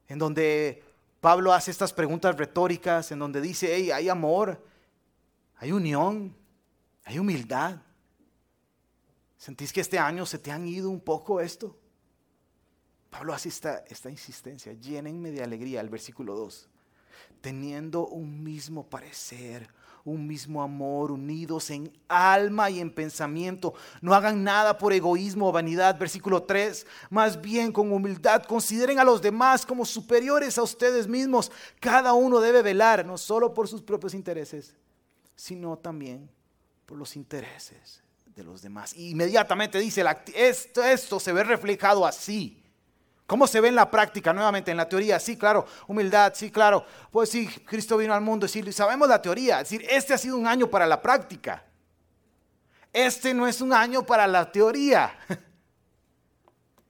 en 0.08 0.18
donde 0.18 0.82
Pablo 1.20 1.52
hace 1.52 1.70
estas 1.70 1.92
preguntas 1.92 2.36
retóricas, 2.36 3.10
en 3.10 3.18
donde 3.18 3.40
dice, 3.40 3.74
hey, 3.74 3.90
hay 3.90 4.08
amor, 4.08 4.64
hay 5.56 5.72
unión, 5.72 6.36
hay 7.04 7.18
humildad. 7.18 7.78
¿Sentís 9.38 9.72
que 9.72 9.80
este 9.80 9.98
año 9.98 10.24
se 10.24 10.38
te 10.38 10.50
han 10.50 10.66
ido 10.66 10.90
un 10.90 11.00
poco 11.00 11.40
esto? 11.40 11.76
Pablo 13.10 13.32
hace 13.32 13.48
esta, 13.48 13.84
esta 13.88 14.10
insistencia, 14.10 14.72
llénenme 14.72 15.30
de 15.30 15.42
alegría, 15.42 15.80
el 15.80 15.88
versículo 15.88 16.34
2, 16.34 16.68
teniendo 17.40 18.06
un 18.08 18.42
mismo 18.42 18.88
parecer, 18.88 19.68
un 20.04 20.26
mismo 20.26 20.62
amor, 20.62 21.10
unidos 21.10 21.70
en 21.70 21.92
alma 22.08 22.70
y 22.70 22.80
en 22.80 22.94
pensamiento. 22.94 23.74
No 24.00 24.14
hagan 24.14 24.44
nada 24.44 24.78
por 24.78 24.92
egoísmo 24.92 25.48
o 25.48 25.52
vanidad. 25.52 25.98
Versículo 25.98 26.44
3. 26.44 26.86
Más 27.10 27.40
bien 27.40 27.72
con 27.72 27.92
humildad 27.92 28.44
consideren 28.44 29.00
a 29.00 29.04
los 29.04 29.20
demás 29.20 29.66
como 29.66 29.84
superiores 29.84 30.58
a 30.58 30.62
ustedes 30.62 31.08
mismos. 31.08 31.50
Cada 31.80 32.12
uno 32.12 32.38
debe 32.38 32.62
velar 32.62 33.04
no 33.04 33.18
solo 33.18 33.52
por 33.52 33.66
sus 33.66 33.82
propios 33.82 34.14
intereses, 34.14 34.76
sino 35.34 35.76
también 35.76 36.30
por 36.86 36.96
los 36.96 37.16
intereses 37.16 38.05
de 38.36 38.44
los 38.44 38.62
demás. 38.62 38.94
Y 38.94 39.10
inmediatamente 39.10 39.78
dice, 39.78 40.04
esto, 40.34 40.84
esto 40.84 41.18
se 41.18 41.32
ve 41.32 41.42
reflejado 41.42 42.06
así 42.06 42.62
¿Cómo 43.26 43.48
se 43.48 43.60
ve 43.60 43.68
en 43.68 43.74
la 43.74 43.90
práctica? 43.90 44.32
Nuevamente, 44.32 44.70
en 44.70 44.76
la 44.76 44.88
teoría, 44.88 45.18
sí, 45.18 45.36
claro, 45.36 45.66
humildad, 45.88 46.32
sí, 46.34 46.50
claro. 46.50 46.86
Pues 47.10 47.28
sí, 47.28 47.48
Cristo 47.48 47.96
vino 47.96 48.14
al 48.14 48.20
mundo, 48.20 48.46
sí, 48.46 48.72
sabemos 48.72 49.08
la 49.08 49.20
teoría. 49.20 49.60
Es 49.60 49.70
decir, 49.70 49.86
este 49.90 50.14
ha 50.14 50.18
sido 50.18 50.36
un 50.36 50.46
año 50.46 50.68
para 50.68 50.86
la 50.86 51.02
práctica. 51.02 51.64
Este 52.92 53.34
no 53.34 53.48
es 53.48 53.60
un 53.60 53.72
año 53.72 54.04
para 54.04 54.26
la 54.26 54.50
teoría. 54.50 55.12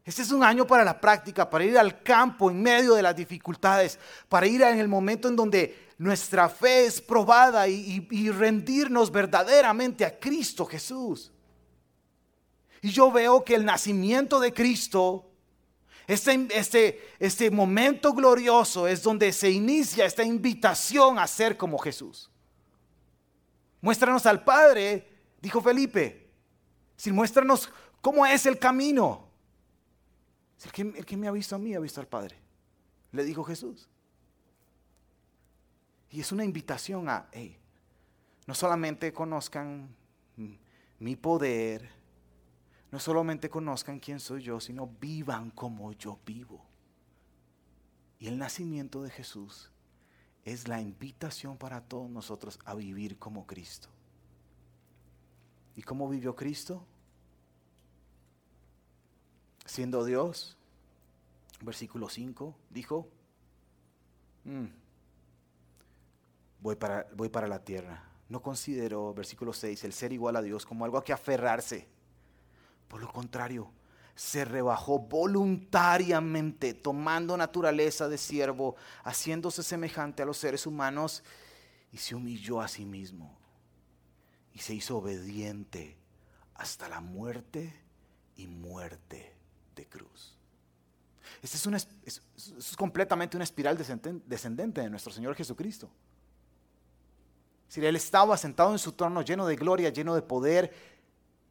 Este 0.04 0.22
es 0.22 0.30
un 0.30 0.44
año 0.44 0.64
para 0.64 0.84
la 0.84 1.00
práctica, 1.00 1.50
para 1.50 1.64
ir 1.64 1.76
al 1.76 2.00
campo 2.04 2.48
en 2.48 2.62
medio 2.62 2.94
de 2.94 3.02
las 3.02 3.16
dificultades, 3.16 3.98
para 4.28 4.46
ir 4.46 4.62
en 4.62 4.78
el 4.78 4.86
momento 4.86 5.26
en 5.26 5.34
donde 5.34 5.88
nuestra 5.98 6.48
fe 6.48 6.86
es 6.86 7.00
probada 7.00 7.66
y, 7.66 8.06
y 8.12 8.30
rendirnos 8.30 9.10
verdaderamente 9.10 10.04
a 10.04 10.16
Cristo 10.16 10.64
Jesús. 10.64 11.32
Y 12.82 12.90
yo 12.90 13.10
veo 13.10 13.44
que 13.44 13.54
el 13.54 13.64
nacimiento 13.64 14.40
de 14.40 14.52
Cristo 14.52 15.26
este, 16.06 16.46
este, 16.56 17.00
este 17.18 17.50
momento 17.50 18.12
glorioso 18.12 18.86
es 18.86 19.02
donde 19.02 19.32
se 19.32 19.50
inicia 19.50 20.04
esta 20.04 20.22
invitación 20.22 21.18
a 21.18 21.26
ser 21.26 21.56
como 21.56 21.78
Jesús. 21.78 22.30
Muéstranos 23.80 24.24
al 24.26 24.44
Padre, 24.44 25.08
dijo 25.40 25.60
Felipe. 25.60 26.30
Si 26.96 27.10
muéstranos 27.10 27.70
cómo 28.00 28.24
es 28.24 28.46
el 28.46 28.58
camino. 28.58 29.26
El 30.64 30.72
que, 30.72 30.82
el 30.82 31.04
que 31.04 31.16
me 31.16 31.28
ha 31.28 31.32
visto 31.32 31.56
a 31.56 31.58
mí 31.58 31.74
ha 31.74 31.80
visto 31.80 32.00
al 32.00 32.06
Padre. 32.06 32.36
Le 33.10 33.24
dijo 33.24 33.42
Jesús. 33.42 33.88
Y 36.10 36.20
es 36.20 36.30
una 36.30 36.44
invitación 36.44 37.08
a, 37.08 37.28
no 38.46 38.54
solamente 38.54 39.12
conozcan 39.12 39.94
mi 40.98 41.16
poder, 41.16 41.90
no 42.96 43.00
solamente 43.00 43.50
conozcan 43.50 44.00
quién 44.00 44.18
soy 44.18 44.42
yo, 44.42 44.58
sino 44.58 44.86
vivan 44.86 45.50
como 45.50 45.92
yo 45.92 46.18
vivo. 46.24 46.64
Y 48.18 48.26
el 48.26 48.38
nacimiento 48.38 49.02
de 49.02 49.10
Jesús 49.10 49.70
es 50.46 50.66
la 50.66 50.80
invitación 50.80 51.58
para 51.58 51.82
todos 51.82 52.08
nosotros 52.08 52.58
a 52.64 52.74
vivir 52.74 53.18
como 53.18 53.46
Cristo. 53.46 53.90
¿Y 55.74 55.82
cómo 55.82 56.08
vivió 56.08 56.34
Cristo? 56.34 56.86
Siendo 59.66 60.02
Dios, 60.02 60.56
versículo 61.60 62.08
5, 62.08 62.56
dijo, 62.70 63.10
mm, 64.44 64.68
voy, 66.62 66.76
para, 66.76 67.06
voy 67.14 67.28
para 67.28 67.46
la 67.46 67.62
tierra. 67.62 68.08
No 68.30 68.40
considero, 68.40 69.12
versículo 69.12 69.52
6, 69.52 69.84
el 69.84 69.92
ser 69.92 70.14
igual 70.14 70.36
a 70.36 70.40
Dios 70.40 70.64
como 70.64 70.86
algo 70.86 70.96
a 70.96 71.04
que 71.04 71.12
aferrarse 71.12 71.94
por 72.88 73.00
lo 73.00 73.12
contrario, 73.12 73.70
se 74.14 74.44
rebajó 74.44 74.98
voluntariamente, 74.98 76.72
tomando 76.72 77.36
naturaleza 77.36 78.08
de 78.08 78.16
siervo, 78.16 78.76
haciéndose 79.04 79.62
semejante 79.62 80.22
a 80.22 80.26
los 80.26 80.38
seres 80.38 80.66
humanos, 80.66 81.22
y 81.92 81.98
se 81.98 82.14
humilló 82.14 82.60
a 82.60 82.68
sí 82.68 82.84
mismo. 82.84 83.36
Y 84.54 84.60
se 84.60 84.74
hizo 84.74 84.96
obediente 84.96 85.98
hasta 86.54 86.88
la 86.88 87.00
muerte 87.00 87.74
y 88.36 88.46
muerte 88.46 89.34
de 89.74 89.86
cruz. 89.86 90.34
Este 91.42 91.56
es, 91.76 92.22
es, 92.46 92.76
completamente 92.76 93.36
una 93.36 93.44
espiral 93.44 93.76
descendente 93.76 94.80
de 94.80 94.88
nuestro 94.88 95.12
Señor 95.12 95.34
Jesucristo. 95.34 95.90
Si 97.68 97.84
Él 97.84 97.96
estaba 97.96 98.36
sentado 98.36 98.72
en 98.72 98.78
su 98.78 98.92
trono 98.92 99.22
lleno 99.22 99.46
de 99.46 99.56
gloria, 99.56 99.90
lleno 99.90 100.14
de 100.14 100.22
poder, 100.22 100.95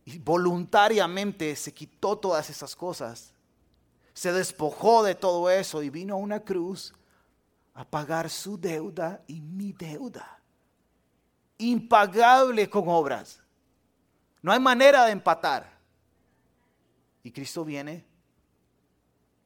y 0.06 0.20
voluntariamente 0.20 1.56
se 1.56 1.74
quitó 1.74 2.18
todas 2.18 2.50
esas 2.52 2.76
cosas. 2.76 3.34
Se 4.14 4.32
despojó 4.32 5.04
de 5.04 5.16
todo 5.16 5.50
eso 5.50 5.82
y 5.82 5.90
vino 5.90 6.14
a 6.14 6.18
una 6.18 6.40
cruz 6.40 6.94
a 7.74 7.84
pagar 7.84 8.30
su 8.30 8.58
deuda 8.58 9.24
y 9.28 9.42
mi 9.42 9.74
deuda. 9.74 10.40
Impagable 11.58 12.70
con 12.70 12.88
obras. 12.88 13.42
No 14.42 14.52
hay 14.52 14.60
manera 14.60 15.06
de 15.06 15.12
empatar. 15.12 15.76
Y 17.24 17.32
Cristo 17.32 17.66
viene 17.66 18.06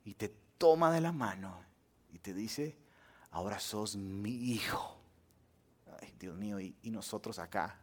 y 0.03 0.13
te 0.13 0.27
toma 0.57 0.91
de 0.91 0.99
la 0.99 1.13
mano 1.13 1.63
y 2.11 2.19
te 2.19 2.33
dice, 2.33 2.77
ahora 3.31 3.61
sos 3.61 3.95
mi 3.95 4.51
hijo. 4.51 4.99
Ay, 6.01 6.13
Dios 6.19 6.35
mío, 6.35 6.59
y, 6.59 6.75
y 6.83 6.91
nosotros 6.91 7.39
acá, 7.39 7.79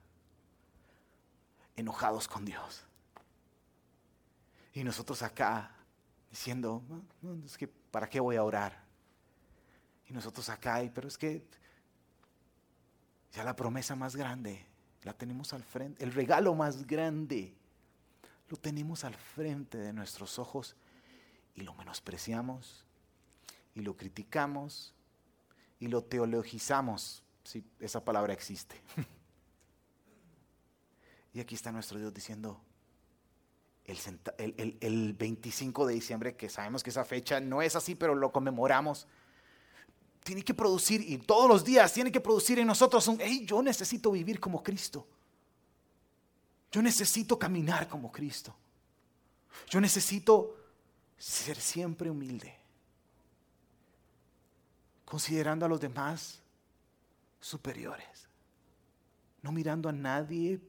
enojados 1.77 2.27
con 2.27 2.45
Dios. 2.45 2.85
Y 4.73 4.85
nosotros 4.85 5.23
acá 5.23 5.71
diciendo, 6.31 6.83
"No, 7.23 7.45
es 7.45 7.57
que, 7.57 7.69
¿para 7.69 8.09
qué 8.09 8.21
voy 8.21 8.37
a 8.37 8.45
orar? 8.45 8.85
Y 10.09 10.13
nosotros 10.13 10.49
acá, 10.49 10.77
"Ay, 10.77 10.91
pero 10.95 11.09
es 11.09 11.17
que 11.17 11.47
ya 13.33 13.45
la 13.45 13.55
promesa 13.55 13.95
más 13.95 14.17
grande 14.17 14.67
la 15.03 15.13
tenemos 15.13 15.53
al 15.53 15.63
frente, 15.63 16.03
el 16.03 16.13
regalo 16.13 16.55
más 16.55 16.87
grande 16.87 17.55
lo 18.49 18.57
tenemos 18.57 19.05
al 19.05 19.15
frente 19.15 19.79
de 19.79 19.93
nuestros 19.93 20.39
ojos 20.39 20.77
y 21.55 21.63
lo 21.63 21.75
menospreciamos 21.75 22.85
y 23.75 23.81
lo 23.81 23.97
criticamos 23.97 24.95
y 25.79 25.89
lo 25.89 26.03
teologizamos, 26.03 27.23
si 27.45 27.65
esa 27.81 28.05
palabra 28.05 28.33
existe. 28.33 28.81
y 31.37 31.41
aquí 31.41 31.55
está 31.55 31.71
nuestro 31.71 31.99
Dios 31.99 32.15
diciendo, 32.15 32.59
el, 33.85 33.99
centa- 33.99 34.35
el- 34.39 34.55
el- 34.57 34.79
el 34.81 35.13
25 35.13 35.87
de 35.87 35.93
diciembre, 35.95 36.35
que 36.35 36.49
sabemos 36.49 36.83
que 36.83 36.89
esa 36.89 37.05
fecha 37.05 37.41
no 37.41 37.61
es 37.61 37.77
así, 37.77 37.95
pero 37.95 38.15
lo 38.15 38.33
conmemoramos, 38.33 39.07
tiene 40.25 40.43
que 40.43 40.55
producir, 40.55 41.03
y 41.03 41.19
todos 41.19 41.47
los 41.47 41.63
días 41.63 41.93
tiene 41.93 42.11
que 42.11 42.21
producir 42.21 42.59
en 42.59 42.67
nosotros 42.67 43.07
un, 43.07 43.19
hey, 43.21 43.45
yo 43.47 43.63
necesito 43.63 44.11
vivir 44.11 44.41
como 44.41 44.63
Cristo. 44.63 45.07
Yo 46.73 46.81
necesito 46.81 47.39
caminar 47.39 47.87
como 47.87 48.11
Cristo. 48.11 48.57
Yo 49.69 49.79
necesito 49.81 50.57
ser 51.19 51.57
siempre 51.61 52.09
humilde, 52.11 52.55
considerando 55.05 55.67
a 55.67 55.69
los 55.69 55.81
demás 55.81 56.41
superiores, 57.41 58.27
no 59.43 59.53
mirando 59.53 59.89
a 59.89 59.93
nadie 59.93 60.61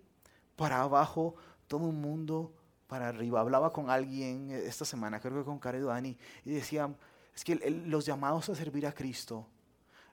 para 0.57 0.81
abajo, 0.81 1.35
todo 1.67 1.87
el 1.87 1.95
mundo 1.95 2.53
para 2.87 3.07
arriba. 3.07 3.39
Hablaba 3.39 3.71
con 3.71 3.89
alguien 3.89 4.51
esta 4.51 4.83
semana, 4.83 5.21
creo 5.21 5.37
que 5.37 5.45
con 5.45 5.59
Caredo 5.59 5.87
Dani, 5.87 6.17
y 6.43 6.51
decía, 6.51 6.93
es 7.33 7.45
que 7.45 7.55
los 7.85 8.05
llamados 8.05 8.49
a 8.49 8.55
servir 8.55 8.85
a 8.85 8.91
Cristo 8.91 9.47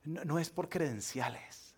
no, 0.04 0.38
es 0.38 0.50
por 0.50 0.68
credenciales, 0.68 1.74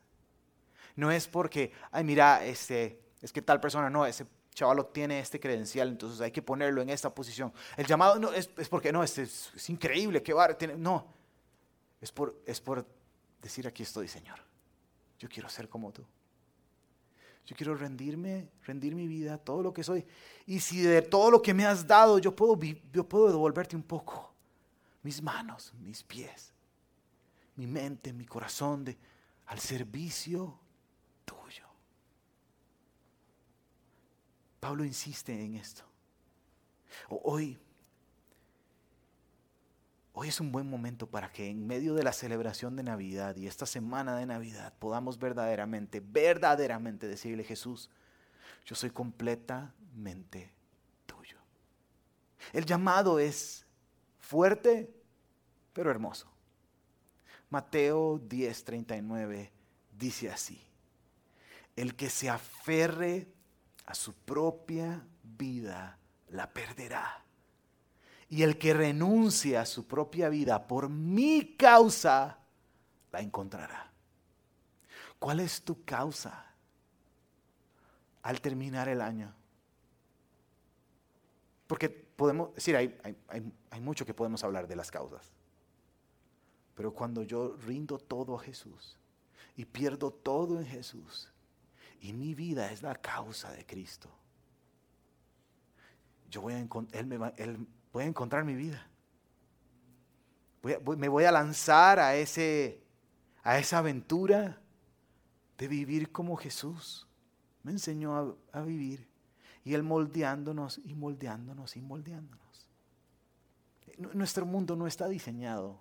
no 0.97 1.11
es 1.11 1.29
porque, 1.29 1.73
ay, 1.93 2.05
mira, 2.05 2.45
este, 2.45 3.01
es 3.23 3.33
que 3.33 3.41
tal 3.41 3.61
persona, 3.61 3.89
no, 3.89 4.05
ese 4.05 4.27
chaval 4.53 4.85
tiene 4.93 5.21
este 5.21 5.39
credencial, 5.39 5.89
entonces 5.89 6.21
hay 6.21 6.33
que 6.33 6.43
ponerlo 6.43 6.83
en 6.83 6.91
esta 6.91 7.15
posición. 7.15 7.53
El 7.77 7.87
llamado 7.87 8.19
no 8.19 8.33
es, 8.33 8.51
es 8.57 8.69
porque, 8.69 8.91
no, 8.91 9.05
este 9.05 9.23
es, 9.23 9.53
es 9.55 9.71
increíble, 9.71 10.23
que 10.23 10.33
va, 10.33 10.53
tiene, 10.59 10.77
no, 10.77 11.07
es 12.01 12.11
por, 12.11 12.43
es 12.47 12.61
por 12.61 12.85
decir, 13.41 13.69
aquí 13.69 13.85
estoy, 13.85 14.09
Señor, 14.09 14.41
yo 15.19 15.29
quiero 15.29 15.49
ser 15.49 15.69
como 15.69 15.93
tú. 15.93 16.05
Yo 17.47 17.55
quiero 17.55 17.76
rendirme, 17.76 18.49
rendir 18.65 18.95
mi 18.95 19.07
vida, 19.07 19.38
todo 19.38 19.62
lo 19.62 19.73
que 19.73 19.85
soy. 19.85 20.05
Y 20.47 20.59
si 20.59 20.81
de 20.81 21.00
todo 21.03 21.31
lo 21.31 21.41
que 21.41 21.55
me 21.55 21.65
has 21.65 21.87
dado 21.87 22.19
yo 22.19 22.35
puedo, 22.35 22.59
yo 22.93 23.09
puedo 23.09 23.29
devolverte 23.29 23.76
un 23.76 23.85
poco, 23.85 24.33
mis 25.03 25.23
manos, 25.23 25.73
mis 25.81 26.03
pies, 26.03 26.53
mi 27.55 27.67
mente, 27.67 28.12
mi 28.12 28.26
corazón, 28.26 28.85
de, 28.85 28.99
al 29.47 29.61
servicio 29.61 30.59
tuyo. 31.25 31.65
Pablo 34.59 34.85
insiste 34.85 35.33
en 35.33 35.55
esto. 35.55 35.85
Hoy, 37.09 37.57
hoy 40.19 40.29
es 40.29 40.41
un 40.41 40.51
buen 40.51 40.67
momento 40.67 41.07
para 41.07 41.31
que 41.31 41.51
en 41.51 41.67
medio 41.67 41.93
de 41.93 42.03
la 42.03 42.13
celebración 42.15 42.75
de 42.75 42.83
Navidad 42.83 43.37
y 43.37 43.47
esta 43.47 43.67
semana 43.67 44.17
de 44.17 44.25
Navidad 44.25 44.73
podamos 44.79 45.19
verdaderamente, 45.19 46.01
verdaderamente 46.01 47.07
decirle 47.07 47.45
Jesús, 47.45 47.91
yo 48.65 48.75
soy 48.75 48.89
completamente 48.89 50.55
tuyo. 51.05 51.37
El 52.55 52.65
llamado 52.65 53.19
es 53.19 53.67
fuerte, 54.19 54.91
pero 55.75 55.91
hermoso. 55.91 56.33
Mateo 57.50 58.19
10:39 58.19 59.50
dice 59.99 60.31
así, 60.31 60.67
el 61.76 61.95
que 61.95 62.09
se 62.09 62.31
aferre 62.31 63.29
a 63.85 63.95
su 63.95 64.15
propia 64.15 65.07
vida 65.23 65.99
la 66.29 66.50
perderá. 66.50 67.25
Y 68.28 68.43
el 68.43 68.58
que 68.58 68.75
renuncia 68.75 69.60
a 69.60 69.67
su 69.67 69.86
propia 69.86 70.28
vida 70.28 70.67
por 70.67 70.89
mi 70.89 71.54
causa, 71.56 72.39
la 73.12 73.21
encontrará. 73.21 73.93
¿Cuál 75.19 75.41
es 75.41 75.62
tu 75.62 75.84
causa 75.84 76.45
al 78.23 78.41
terminar 78.41 78.89
el 78.89 79.00
año? 79.00 79.32
Porque 81.67 81.89
podemos 81.89 82.54
decir, 82.54 82.76
hay, 82.76 82.97
hay- 83.02 83.52
hay- 83.71 83.80
mucho 83.80 84.04
que 84.06 84.15
podemos 84.15 84.43
hablar 84.43 84.67
de 84.67 84.75
las 84.76 84.91
causas. 84.91 85.30
Pero 86.75 86.93
cuando 86.93 87.23
yo 87.23 87.56
rindo 87.56 87.99
todo 87.99 88.34
a 88.36 88.41
Jesús 88.41 88.97
y 89.56 89.65
pierdo 89.65 90.10
todo 90.10 90.58
en 90.58 90.67
Jesús, 90.67 91.30
y 92.00 92.12
mi 92.12 92.34
vida 92.34 92.71
es 92.73 92.82
la 92.82 92.95
causa 92.95 93.50
de 93.52 93.65
Cristo, 93.65 94.10
yo 96.28 96.41
voy 96.43 96.54
a, 96.54 96.60
encon- 96.60 96.89
él 96.93 97.06
me 97.06 97.17
va- 97.19 97.32
él- 97.36 97.67
voy 97.97 98.04
a 98.04 98.09
encontrar 98.09 98.45
mi 98.45 98.54
vida. 98.54 98.87
Me 100.99 101.09
voy 101.09 101.25
a 101.25 101.32
lanzar 101.32 101.99
a, 101.99 102.15
ese, 102.15 102.82
a 103.43 103.59
esa 103.59 103.78
aventura 103.78 104.61
de 105.56 105.67
vivir 105.67 106.13
como 106.13 106.37
Jesús 106.37 107.06
me 107.63 107.73
enseñó 107.73 108.37
a, 108.52 108.61
vivir. 108.61 109.09
Y 109.65 109.73
Él 109.73 109.82
moldeándonos 109.82 110.78
y 110.85 110.95
moldeándonos 110.95 111.75
y 111.75 111.80
moldeándonos. 111.80 112.69
Nu- 113.97 114.11
Nuestro 114.13 114.45
mundo 114.45 114.76
no 114.76 114.87
está 114.87 115.09
diseñado. 115.09 115.80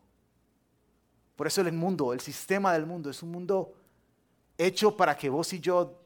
Por 1.35 1.47
eso 1.47 1.59
el 1.59 1.73
mundo, 1.73 2.13
el 2.13 2.21
sistema 2.21 2.71
del 2.71 2.85
mundo, 2.85 3.09
es 3.09 3.21
un 3.23 3.31
mundo 3.31 3.73
hecho 4.57 4.95
para 4.95 5.17
que 5.17 5.27
vos 5.29 5.51
y 5.51 5.59
yo 5.59 6.01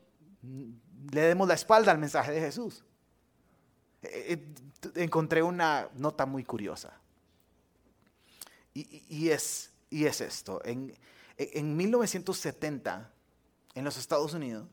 le 1.11 1.21
demos 1.21 1.47
la 1.47 1.53
espalda 1.53 1.91
al 1.91 1.99
mensaje 1.99 2.31
de 2.31 2.39
Jesús. 2.41 2.83
Eh, 4.01 4.37
eh, 4.83 4.91
encontré 4.95 5.43
una 5.43 5.89
nota 5.95 6.25
muy 6.25 6.43
curiosa. 6.43 6.93
Y 8.73 9.29
es, 9.29 9.71
y 9.89 10.05
es 10.05 10.21
esto. 10.21 10.61
En, 10.63 10.95
en 11.37 11.75
1970, 11.75 13.11
en 13.75 13.83
los 13.83 13.97
Estados 13.97 14.33
Unidos, 14.33 14.67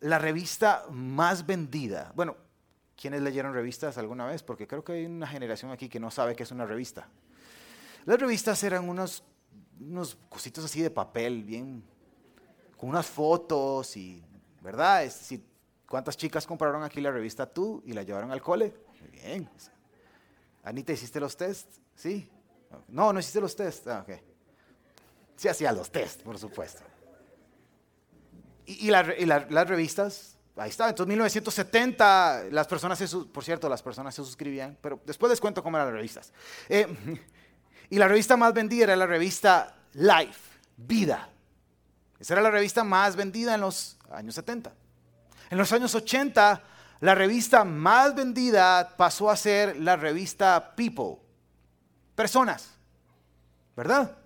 la 0.00 0.18
revista 0.18 0.86
más 0.90 1.46
vendida, 1.46 2.12
bueno, 2.14 2.36
¿quiénes 2.96 3.22
leyeron 3.22 3.52
revistas 3.52 3.98
alguna 3.98 4.26
vez? 4.26 4.42
Porque 4.42 4.66
creo 4.66 4.82
que 4.82 4.92
hay 4.92 5.06
una 5.06 5.26
generación 5.26 5.70
aquí 5.70 5.88
que 5.88 6.00
no 6.00 6.10
sabe 6.10 6.34
qué 6.34 6.42
es 6.42 6.50
una 6.50 6.66
revista. 6.66 7.08
Las 8.04 8.18
revistas 8.18 8.62
eran 8.62 8.88
unos, 8.88 9.24
unos 9.80 10.16
cositos 10.28 10.64
así 10.64 10.80
de 10.80 10.90
papel, 10.90 11.44
bien, 11.44 11.82
con 12.76 12.90
unas 12.90 13.06
fotos 13.06 13.96
y, 13.96 14.22
¿verdad? 14.62 15.04
Es 15.04 15.18
decir, 15.18 15.44
¿cuántas 15.88 16.16
chicas 16.16 16.46
compraron 16.46 16.82
aquí 16.82 17.00
la 17.00 17.10
revista 17.10 17.46
tú 17.46 17.82
y 17.86 17.92
la 17.92 18.02
llevaron 18.02 18.30
al 18.30 18.42
cole? 18.42 18.74
Muy 19.00 19.10
bien. 19.10 19.48
Anita, 20.62 20.92
¿hiciste 20.92 21.20
los 21.20 21.36
test? 21.36 21.68
Sí. 21.94 22.28
No, 22.88 23.12
no 23.12 23.20
hiciste 23.20 23.40
los 23.40 23.54
test. 23.54 23.86
Ah, 23.88 24.04
ok. 24.06 24.16
Sí 25.36 25.48
hacía 25.48 25.72
los 25.72 25.90
test, 25.90 26.22
por 26.22 26.38
supuesto. 26.38 26.82
Y, 28.66 28.90
las 28.90 29.68
revistas, 29.68 30.36
ahí 30.56 30.70
está. 30.70 30.88
Entonces, 30.88 31.08
1970, 31.08 32.46
las 32.50 32.66
personas 32.66 32.98
se, 32.98 33.06
por 33.26 33.44
cierto, 33.44 33.68
las 33.68 33.80
personas 33.80 34.14
se 34.14 34.24
suscribían, 34.24 34.76
pero 34.80 35.00
después 35.06 35.30
les 35.30 35.40
cuento 35.40 35.62
cómo 35.62 35.76
eran 35.76 35.88
las 35.88 35.94
revistas. 35.94 36.32
Eh, 36.68 36.86
y 37.90 37.96
la 37.96 38.08
revista 38.08 38.36
más 38.36 38.52
vendida 38.52 38.84
era 38.84 38.96
la 38.96 39.06
revista 39.06 39.76
Life, 39.92 40.58
Vida. 40.76 41.30
Esa 42.18 42.34
era 42.34 42.42
la 42.42 42.50
revista 42.50 42.82
más 42.82 43.14
vendida 43.14 43.54
en 43.54 43.60
los 43.60 43.98
años 44.10 44.34
70. 44.34 44.72
En 45.50 45.58
los 45.58 45.72
años 45.72 45.94
80, 45.94 46.62
la 47.00 47.14
revista 47.14 47.64
más 47.64 48.14
vendida 48.14 48.96
pasó 48.96 49.30
a 49.30 49.36
ser 49.36 49.76
la 49.76 49.96
revista 49.96 50.74
People, 50.74 51.18
personas, 52.14 52.70
¿verdad? 53.76 54.16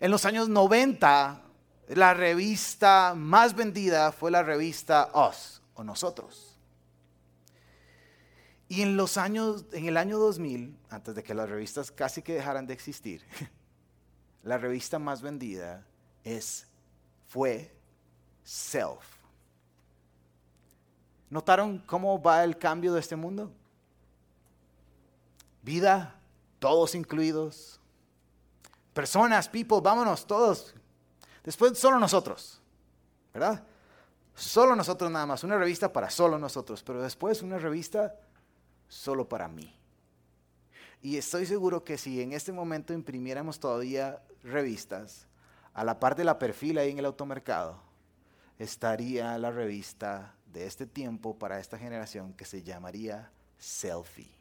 En 0.00 0.10
los 0.10 0.24
años 0.24 0.48
90, 0.48 1.42
la 1.88 2.14
revista 2.14 3.14
más 3.14 3.54
vendida 3.54 4.10
fue 4.12 4.30
la 4.30 4.42
revista 4.42 5.10
Us, 5.14 5.62
o 5.74 5.84
Nosotros. 5.84 6.58
Y 8.68 8.82
en 8.82 8.96
los 8.96 9.16
años, 9.16 9.66
en 9.72 9.86
el 9.86 9.96
año 9.96 10.18
2000, 10.18 10.76
antes 10.90 11.14
de 11.14 11.22
que 11.22 11.34
las 11.34 11.48
revistas 11.48 11.92
casi 11.92 12.22
que 12.22 12.34
dejaran 12.34 12.66
de 12.66 12.74
existir, 12.74 13.22
la 14.42 14.58
revista 14.58 14.98
más 14.98 15.22
vendida 15.22 15.86
es, 16.24 16.66
fue 17.28 17.72
Self. 18.42 19.15
¿Notaron 21.30 21.78
cómo 21.86 22.20
va 22.22 22.44
el 22.44 22.56
cambio 22.56 22.92
de 22.92 23.00
este 23.00 23.16
mundo? 23.16 23.50
Vida, 25.62 26.14
todos 26.58 26.94
incluidos, 26.94 27.80
Personas, 28.96 29.46
people, 29.46 29.82
vámonos 29.82 30.26
todos. 30.26 30.74
Después 31.44 31.78
solo 31.78 32.00
nosotros, 32.00 32.62
¿verdad? 33.34 33.62
Solo 34.34 34.74
nosotros 34.74 35.10
nada 35.10 35.26
más, 35.26 35.44
una 35.44 35.58
revista 35.58 35.92
para 35.92 36.08
solo 36.08 36.38
nosotros, 36.38 36.82
pero 36.82 37.02
después 37.02 37.42
una 37.42 37.58
revista 37.58 38.18
solo 38.88 39.28
para 39.28 39.48
mí. 39.48 39.70
Y 41.02 41.18
estoy 41.18 41.44
seguro 41.44 41.84
que 41.84 41.98
si 41.98 42.22
en 42.22 42.32
este 42.32 42.52
momento 42.52 42.94
imprimiéramos 42.94 43.60
todavía 43.60 44.22
revistas, 44.42 45.26
a 45.74 45.84
la 45.84 46.00
par 46.00 46.16
de 46.16 46.24
la 46.24 46.38
perfil 46.38 46.78
ahí 46.78 46.90
en 46.90 46.98
el 46.98 47.04
automercado, 47.04 47.78
estaría 48.58 49.36
la 49.36 49.50
revista 49.50 50.34
de 50.52 50.66
este 50.66 50.86
tiempo 50.86 51.38
para 51.38 51.60
esta 51.60 51.78
generación 51.78 52.32
que 52.32 52.44
se 52.44 52.62
llamaría 52.62 53.30
Selfie. 53.58 54.34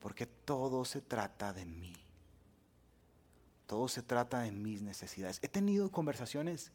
Porque 0.00 0.26
todo 0.26 0.84
se 0.84 1.00
trata 1.00 1.52
de 1.52 1.64
mí. 1.64 1.94
Todo 3.66 3.88
se 3.88 4.02
trata 4.02 4.40
de 4.40 4.52
mis 4.52 4.82
necesidades. 4.82 5.40
He 5.42 5.48
tenido 5.48 5.90
conversaciones 5.90 6.70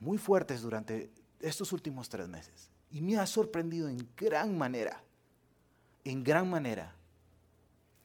muy 0.00 0.18
fuertes 0.18 0.62
durante 0.62 1.10
estos 1.40 1.72
últimos 1.72 2.08
tres 2.08 2.28
meses 2.28 2.70
y 2.90 3.00
me 3.00 3.18
ha 3.18 3.26
sorprendido 3.26 3.88
en 3.88 4.08
gran 4.16 4.58
manera, 4.58 5.02
en 6.04 6.24
gran 6.24 6.50
manera, 6.50 6.94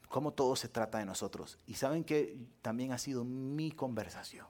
cómo 0.08 0.32
todo 0.32 0.56
se 0.56 0.68
trata 0.68 0.98
de 0.98 1.04
nosotros. 1.04 1.58
Y 1.66 1.74
saben 1.74 2.04
que 2.04 2.38
también 2.62 2.92
ha 2.92 2.98
sido 2.98 3.24
mi 3.24 3.72
conversación 3.72 4.46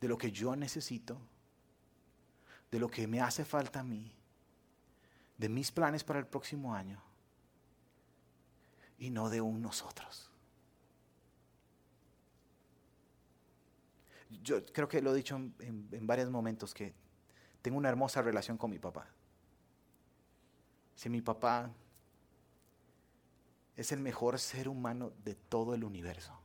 de 0.00 0.08
lo 0.08 0.16
que 0.16 0.30
yo 0.30 0.54
necesito, 0.56 1.20
de 2.70 2.78
lo 2.78 2.88
que 2.90 3.06
me 3.06 3.20
hace 3.20 3.44
falta 3.44 3.80
a 3.80 3.84
mí, 3.84 4.12
de 5.36 5.48
mis 5.48 5.70
planes 5.70 6.04
para 6.04 6.18
el 6.18 6.26
próximo 6.26 6.74
año 6.74 7.02
y 8.98 9.10
no 9.10 9.30
de 9.30 9.40
un 9.40 9.62
nosotros. 9.62 10.30
Yo 14.42 14.64
creo 14.66 14.88
que 14.88 15.00
lo 15.00 15.12
he 15.12 15.16
dicho 15.16 15.36
en, 15.36 16.06
varios 16.06 16.30
momentos 16.30 16.74
que 16.74 16.94
tengo 17.62 17.78
una 17.78 17.88
hermosa 17.88 18.20
relación 18.20 18.58
con 18.58 18.70
mi 18.70 18.78
papá. 18.78 19.08
Si 20.94 21.08
mi 21.08 21.22
papá 21.22 21.70
es 23.76 23.92
el 23.92 24.00
mejor 24.00 24.38
ser 24.38 24.68
humano 24.68 25.12
de 25.24 25.34
todo 25.34 25.74
el 25.74 25.84
universo. 25.84 26.38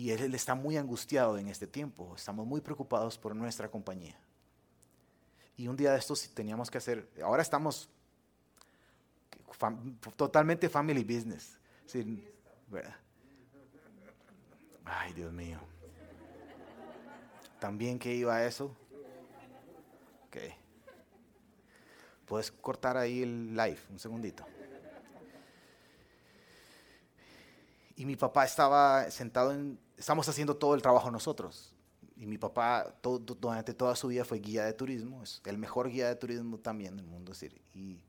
Y 0.00 0.12
él, 0.12 0.34
está 0.34 0.54
muy 0.54 0.78
angustiado 0.78 1.36
en 1.36 1.48
este 1.48 1.66
tiempo. 1.66 2.14
Estamos 2.16 2.46
muy 2.46 2.62
preocupados 2.62 3.18
por 3.18 3.36
nuestra 3.36 3.70
compañía. 3.70 4.16
Y 5.58 5.68
un 5.68 5.76
día 5.76 5.92
de 5.92 5.98
estos 5.98 6.26
teníamos 6.32 6.70
que 6.70 6.78
hacer, 6.78 7.06
ahora 7.22 7.42
estamos 7.42 7.86
totalmente 10.16 10.70
family 10.70 11.04
business. 11.04 11.58
Ay, 14.86 15.12
Dios 15.12 15.30
mío. 15.34 15.60
¿También 17.58 17.98
que 17.98 18.14
iba 18.14 18.42
eso? 18.42 18.74
Ok. 20.28 20.38
Puedes 22.24 22.50
cortar 22.50 22.96
ahí 22.96 23.22
el 23.22 23.54
live, 23.54 23.80
un 23.90 23.98
segundito. 23.98 24.46
Y 27.96 28.06
mi 28.06 28.16
papá 28.16 28.46
estaba 28.46 29.10
sentado 29.10 29.52
en, 29.52 29.78
estamos 30.00 30.26
haciendo 30.28 30.56
todo 30.56 30.74
el 30.74 30.82
trabajo 30.82 31.10
nosotros. 31.10 31.74
Y 32.16 32.26
mi 32.26 32.38
papá 32.38 32.94
durante 33.02 33.74
toda 33.74 33.94
su 33.94 34.08
vida 34.08 34.24
fue 34.24 34.38
guía 34.38 34.64
de 34.64 34.72
turismo, 34.72 35.22
es 35.22 35.40
el 35.44 35.58
mejor 35.58 35.88
guía 35.88 36.08
de 36.08 36.16
turismo 36.16 36.58
también 36.58 36.96
del 36.96 37.06
mundo. 37.06 37.32
decir, 37.32 37.60
y 37.74 38.00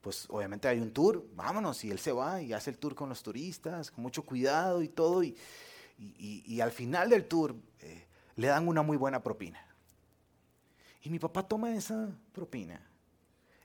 pues 0.00 0.26
obviamente 0.28 0.66
hay 0.68 0.80
un 0.80 0.92
tour, 0.92 1.24
vámonos, 1.34 1.84
y 1.84 1.90
él 1.90 1.98
se 1.98 2.12
va 2.12 2.40
y 2.40 2.52
hace 2.52 2.70
el 2.70 2.78
tour 2.78 2.94
con 2.94 3.08
los 3.08 3.22
turistas, 3.22 3.90
con 3.90 4.02
mucho 4.02 4.22
cuidado 4.22 4.82
y 4.82 4.88
todo. 4.88 5.22
Y, 5.22 5.36
y, 5.98 6.60
al 6.60 6.72
final 6.72 7.08
del 7.08 7.26
tour 7.26 7.54
eh, 7.80 8.06
le 8.36 8.48
dan 8.48 8.68
una 8.68 8.82
muy 8.82 8.96
buena 8.96 9.22
propina. 9.22 9.64
Y 11.02 11.10
mi 11.10 11.18
papá 11.18 11.46
toma 11.46 11.74
esa 11.74 12.08
propina 12.32 12.80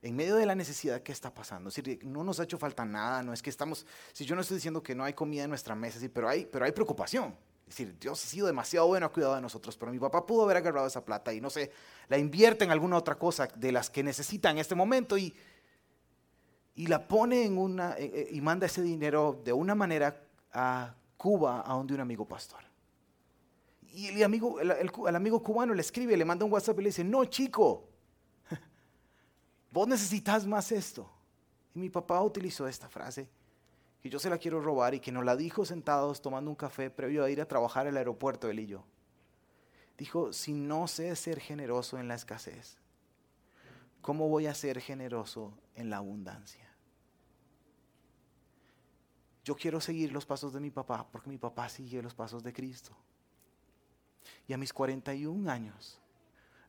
en 0.02 0.16
medio 0.16 0.36
de 0.36 0.46
la 0.46 0.56
necesidad 0.56 1.02
que 1.04 1.12
está 1.12 1.34
pasando. 1.34 1.70
Es 1.70 1.76
decir, 1.76 2.00
no 2.06 2.24
nos 2.24 2.40
ha 2.40 2.44
hecho 2.44 2.58
falta 2.58 2.86
nada, 2.86 3.24
no 3.24 3.34
es 3.34 3.42
que 3.42 3.50
estamos, 3.50 3.86
si 4.14 4.26
yo 4.26 4.36
no 4.36 4.42
estoy 4.42 4.56
diciendo 4.56 4.82
que 4.82 4.96
no 4.96 5.04
hay 5.04 5.14
comida 5.14 5.44
en 5.44 5.50
nuestra 5.50 5.76
mesa, 5.76 6.00
sí, 6.00 6.10
pero, 6.10 6.30
hay, 6.30 6.46
pero 6.46 6.66
hay 6.66 6.72
preocupación. 6.72 7.36
Es 7.72 7.78
decir, 7.78 7.98
Dios 7.98 8.22
ha 8.22 8.28
sido 8.28 8.48
demasiado 8.48 8.86
bueno, 8.88 9.06
ha 9.06 9.14
cuidado 9.14 9.36
de 9.36 9.42
nosotros, 9.42 9.78
pero 9.78 9.94
mi 9.94 9.98
papá 9.98 10.26
pudo 10.26 10.44
haber 10.44 10.58
agarrado 10.58 10.86
esa 10.86 11.06
plata 11.06 11.34
y 11.34 11.40
no 11.40 11.50
sé, 11.50 11.72
la 12.10 12.18
invierte 12.18 12.66
en 12.66 12.72
alguna 12.72 12.98
otra 12.98 13.18
cosa 13.18 13.48
de 13.48 13.72
las 13.72 13.90
que 13.90 14.04
necesita 14.04 14.52
en 14.52 14.58
este 14.58 14.76
momento 14.76 15.18
y, 15.18 15.34
y 16.76 16.88
la 16.88 17.08
pone 17.08 17.46
en 17.46 17.58
una, 17.58 17.94
eh, 17.94 18.12
eh, 18.14 18.28
y 18.30 18.42
manda 18.42 18.66
ese 18.66 18.82
dinero 18.82 19.42
de 19.46 19.54
una 19.54 19.74
manera 19.74 20.22
a 20.52 20.94
Cuba, 21.16 21.64
a 21.66 21.76
donde 21.76 21.94
un 21.94 22.02
amigo 22.02 22.28
pastor. 22.28 22.60
Y 23.94 24.08
el 24.08 24.22
amigo, 24.26 24.60
el 24.60 25.16
amigo 25.16 25.42
cubano 25.42 25.74
le 25.74 25.80
escribe, 25.80 26.18
le 26.18 26.26
manda 26.26 26.44
un 26.44 26.52
WhatsApp 26.52 26.78
y 26.78 26.84
le 26.84 26.90
dice, 26.90 27.06
no 27.06 27.24
chico, 27.24 27.88
vos 29.72 29.88
necesitas 29.88 30.46
más 30.46 30.74
esto. 30.74 31.10
Y 31.74 31.80
mi 31.80 31.90
papá 31.90 32.22
utilizó 32.22 32.68
esta 32.68 32.90
frase, 32.90 33.30
que 34.02 34.10
yo 34.10 34.20
se 34.20 34.30
la 34.30 34.38
quiero 34.38 34.60
robar 34.62 34.96
y 34.96 35.00
que 35.00 35.12
nos 35.12 35.24
la 35.24 35.36
dijo 35.36 35.64
sentados 35.64 36.22
tomando 36.22 36.50
un 36.50 36.56
café 36.56 36.90
previo 36.90 37.24
a 37.24 37.30
ir 37.30 37.40
a 37.40 37.48
trabajar 37.48 37.88
al 37.88 37.98
aeropuerto, 37.98 38.50
él 38.50 38.60
y 38.60 38.68
yo. 38.68 38.84
Dijo, 39.98 40.34
si 40.34 40.54
no 40.54 40.88
sé 40.88 41.16
ser 41.16 41.40
generoso 41.40 42.00
en 42.00 42.08
la 42.08 42.16
escasez, 42.16 42.78
¿cómo 44.02 44.28
voy 44.28 44.48
a 44.48 44.56
ser 44.56 44.82
generoso 44.82 45.54
en 45.76 45.92
la 45.92 45.98
abundancia? 45.98 46.68
Yo 49.44 49.56
quiero 49.56 49.80
seguir 49.80 50.12
los 50.12 50.26
pasos 50.26 50.54
de 50.54 50.60
mi 50.60 50.72
papá 50.72 51.08
porque 51.12 51.30
mi 51.30 51.38
papá 51.38 51.70
sigue 51.70 52.02
los 52.02 52.16
pasos 52.16 52.44
de 52.44 52.54
Cristo. 52.54 52.96
Y 54.48 54.54
a 54.54 54.58
mis 54.58 54.74
41 54.74 55.50
años 55.50 56.00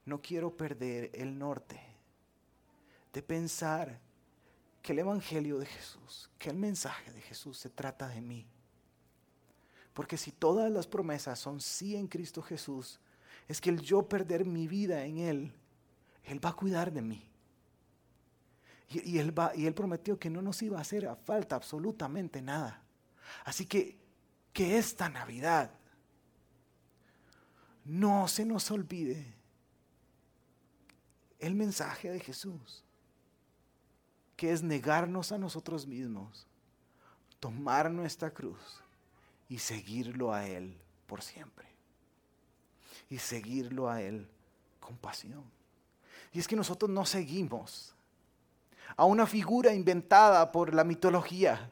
no 0.04 0.20
quiero 0.20 0.54
perder 0.54 1.10
el 1.14 1.38
norte 1.38 1.80
de 3.12 3.22
pensar 3.22 4.00
que 4.82 4.92
el 4.92 4.98
Evangelio 4.98 5.58
de 5.58 5.66
Jesús, 5.66 6.28
que 6.38 6.50
el 6.50 6.56
mensaje 6.56 7.12
de 7.12 7.20
Jesús 7.20 7.56
se 7.56 7.70
trata 7.70 8.08
de 8.08 8.20
mí. 8.20 8.46
Porque 9.94 10.16
si 10.16 10.32
todas 10.32 10.70
las 10.70 10.86
promesas 10.86 11.38
son 11.38 11.60
sí 11.60 11.94
en 11.96 12.08
Cristo 12.08 12.42
Jesús, 12.42 12.98
es 13.46 13.60
que 13.60 13.70
el 13.70 13.80
yo 13.80 14.08
perder 14.08 14.44
mi 14.44 14.66
vida 14.66 15.04
en 15.04 15.18
Él, 15.18 15.52
Él 16.24 16.44
va 16.44 16.50
a 16.50 16.56
cuidar 16.56 16.92
de 16.92 17.02
mí. 17.02 17.28
Y, 18.88 19.16
él, 19.16 19.36
va, 19.38 19.52
y 19.56 19.64
él 19.64 19.72
prometió 19.72 20.18
que 20.18 20.28
no 20.28 20.42
nos 20.42 20.60
iba 20.60 20.76
a 20.76 20.82
hacer 20.82 21.06
a 21.06 21.16
falta 21.16 21.56
absolutamente 21.56 22.42
nada. 22.42 22.82
Así 23.42 23.64
que, 23.64 23.96
que 24.52 24.76
esta 24.76 25.08
Navidad 25.08 25.70
no 27.86 28.28
se 28.28 28.44
nos 28.44 28.70
olvide 28.70 29.34
el 31.38 31.54
mensaje 31.54 32.10
de 32.10 32.20
Jesús 32.20 32.84
que 34.36 34.52
es 34.52 34.62
negarnos 34.62 35.32
a 35.32 35.38
nosotros 35.38 35.86
mismos, 35.86 36.46
tomar 37.40 37.90
nuestra 37.90 38.30
cruz 38.30 38.80
y 39.48 39.58
seguirlo 39.58 40.32
a 40.32 40.46
Él 40.46 40.76
por 41.06 41.22
siempre. 41.22 41.66
Y 43.10 43.18
seguirlo 43.18 43.90
a 43.90 44.00
Él 44.00 44.26
con 44.80 44.96
pasión. 44.96 45.44
Y 46.32 46.38
es 46.38 46.48
que 46.48 46.56
nosotros 46.56 46.90
no 46.90 47.04
seguimos 47.04 47.94
a 48.96 49.04
una 49.04 49.26
figura 49.26 49.72
inventada 49.74 50.50
por 50.50 50.74
la 50.74 50.84
mitología. 50.84 51.70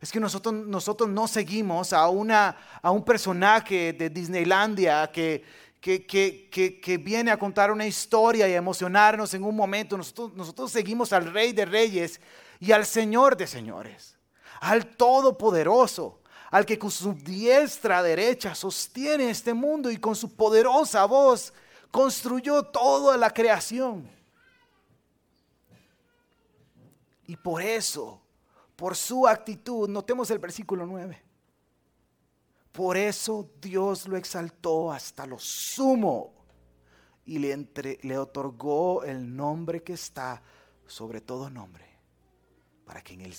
Es 0.00 0.12
que 0.12 0.20
nosotros, 0.20 0.54
nosotros 0.54 1.08
no 1.08 1.26
seguimos 1.26 1.92
a, 1.92 2.08
una, 2.08 2.56
a 2.82 2.90
un 2.90 3.04
personaje 3.04 3.92
de 3.92 4.10
Disneylandia 4.10 5.10
que, 5.10 5.44
que, 5.80 7.00
viene 7.02 7.30
a 7.30 7.38
contar 7.38 7.70
una 7.70 7.86
historia 7.86 8.48
y 8.48 8.52
a 8.52 8.56
emocionarnos 8.56 9.32
en 9.34 9.44
un 9.44 9.54
momento. 9.54 9.96
Nosotros, 9.96 10.34
nosotros 10.34 10.72
seguimos 10.72 11.12
al 11.12 11.32
Rey 11.32 11.52
de 11.52 11.64
Reyes 11.64 12.20
y 12.60 12.72
al 12.72 12.84
Señor 12.86 13.36
de 13.36 13.46
Señores, 13.46 14.16
al 14.60 14.96
Todopoderoso, 14.96 16.20
al 16.50 16.66
que 16.66 16.78
con 16.78 16.90
su 16.90 17.14
diestra 17.14 18.02
derecha 18.02 18.54
sostiene 18.54 19.30
este 19.30 19.54
mundo 19.54 19.90
y 19.90 19.98
con 19.98 20.16
su 20.16 20.34
poderosa 20.34 21.04
voz 21.04 21.52
construyó 21.90 22.62
toda 22.64 23.16
la 23.16 23.30
creación. 23.30 24.08
Y 27.26 27.36
por 27.36 27.62
eso, 27.62 28.20
por 28.74 28.96
su 28.96 29.28
actitud, 29.28 29.88
notemos 29.88 30.30
el 30.30 30.38
versículo 30.38 30.86
9. 30.86 31.27
Por 32.72 32.96
eso 32.96 33.50
Dios 33.60 34.06
lo 34.06 34.16
exaltó 34.16 34.92
hasta 34.92 35.26
lo 35.26 35.38
sumo 35.38 36.34
y 37.24 37.38
le, 37.38 38.18
otorgó 38.18 39.04
el 39.04 39.36
nombre 39.36 39.82
que 39.82 39.92
está 39.92 40.42
sobre 40.86 41.20
todo 41.20 41.50
nombre, 41.50 41.84
para 42.86 43.02
que 43.02 43.14
en 43.14 43.20
el 43.20 43.34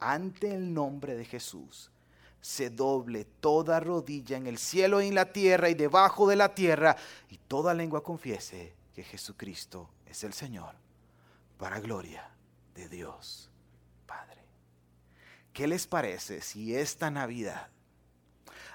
ante 0.00 0.52
el 0.52 0.72
nombre 0.72 1.14
de 1.14 1.24
Jesús 1.24 1.92
se 2.40 2.70
doble 2.70 3.24
toda 3.24 3.80
rodilla 3.80 4.36
en 4.36 4.46
el 4.46 4.58
cielo 4.58 5.02
y 5.02 5.08
en 5.08 5.14
la 5.14 5.32
tierra 5.32 5.68
y 5.68 5.74
debajo 5.74 6.26
de 6.26 6.36
la 6.36 6.54
tierra 6.54 6.96
y 7.28 7.36
toda 7.36 7.74
lengua 7.74 8.02
confiese 8.02 8.74
que 8.94 9.04
Jesucristo 9.04 9.90
es 10.06 10.24
el 10.24 10.32
Señor, 10.32 10.74
para 11.58 11.80
gloria 11.80 12.30
de 12.74 12.88
Dios 12.88 13.50
Padre. 14.06 14.42
¿Qué 15.52 15.68
les 15.68 15.86
parece 15.86 16.40
si 16.40 16.74
esta 16.74 17.10
Navidad, 17.10 17.68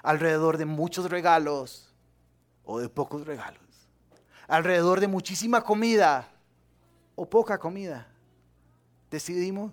alrededor 0.06 0.56
de 0.56 0.66
muchos 0.66 1.10
regalos 1.10 1.92
o 2.64 2.78
de 2.78 2.88
pocos 2.88 3.26
regalos, 3.26 3.88
alrededor 4.46 5.00
de 5.00 5.08
muchísima 5.08 5.64
comida 5.64 6.28
o 7.16 7.28
poca 7.28 7.58
comida, 7.58 8.06
decidimos 9.10 9.72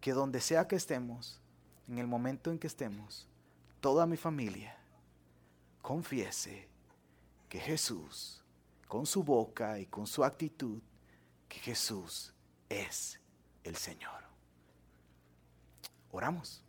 que 0.00 0.12
donde 0.12 0.40
sea 0.40 0.68
que 0.68 0.76
estemos, 0.76 1.40
en 1.88 1.98
el 1.98 2.06
momento 2.06 2.52
en 2.52 2.58
que 2.60 2.68
estemos, 2.68 3.28
toda 3.80 4.06
mi 4.06 4.16
familia 4.16 4.78
confiese 5.82 6.68
que 7.48 7.58
Jesús, 7.58 8.44
con 8.86 9.06
su 9.06 9.24
boca 9.24 9.80
y 9.80 9.86
con 9.86 10.06
su 10.06 10.22
actitud, 10.22 10.80
que 11.48 11.58
Jesús 11.58 12.32
es 12.68 13.18
el 13.64 13.74
Señor. 13.74 14.22
Oramos. 16.12 16.62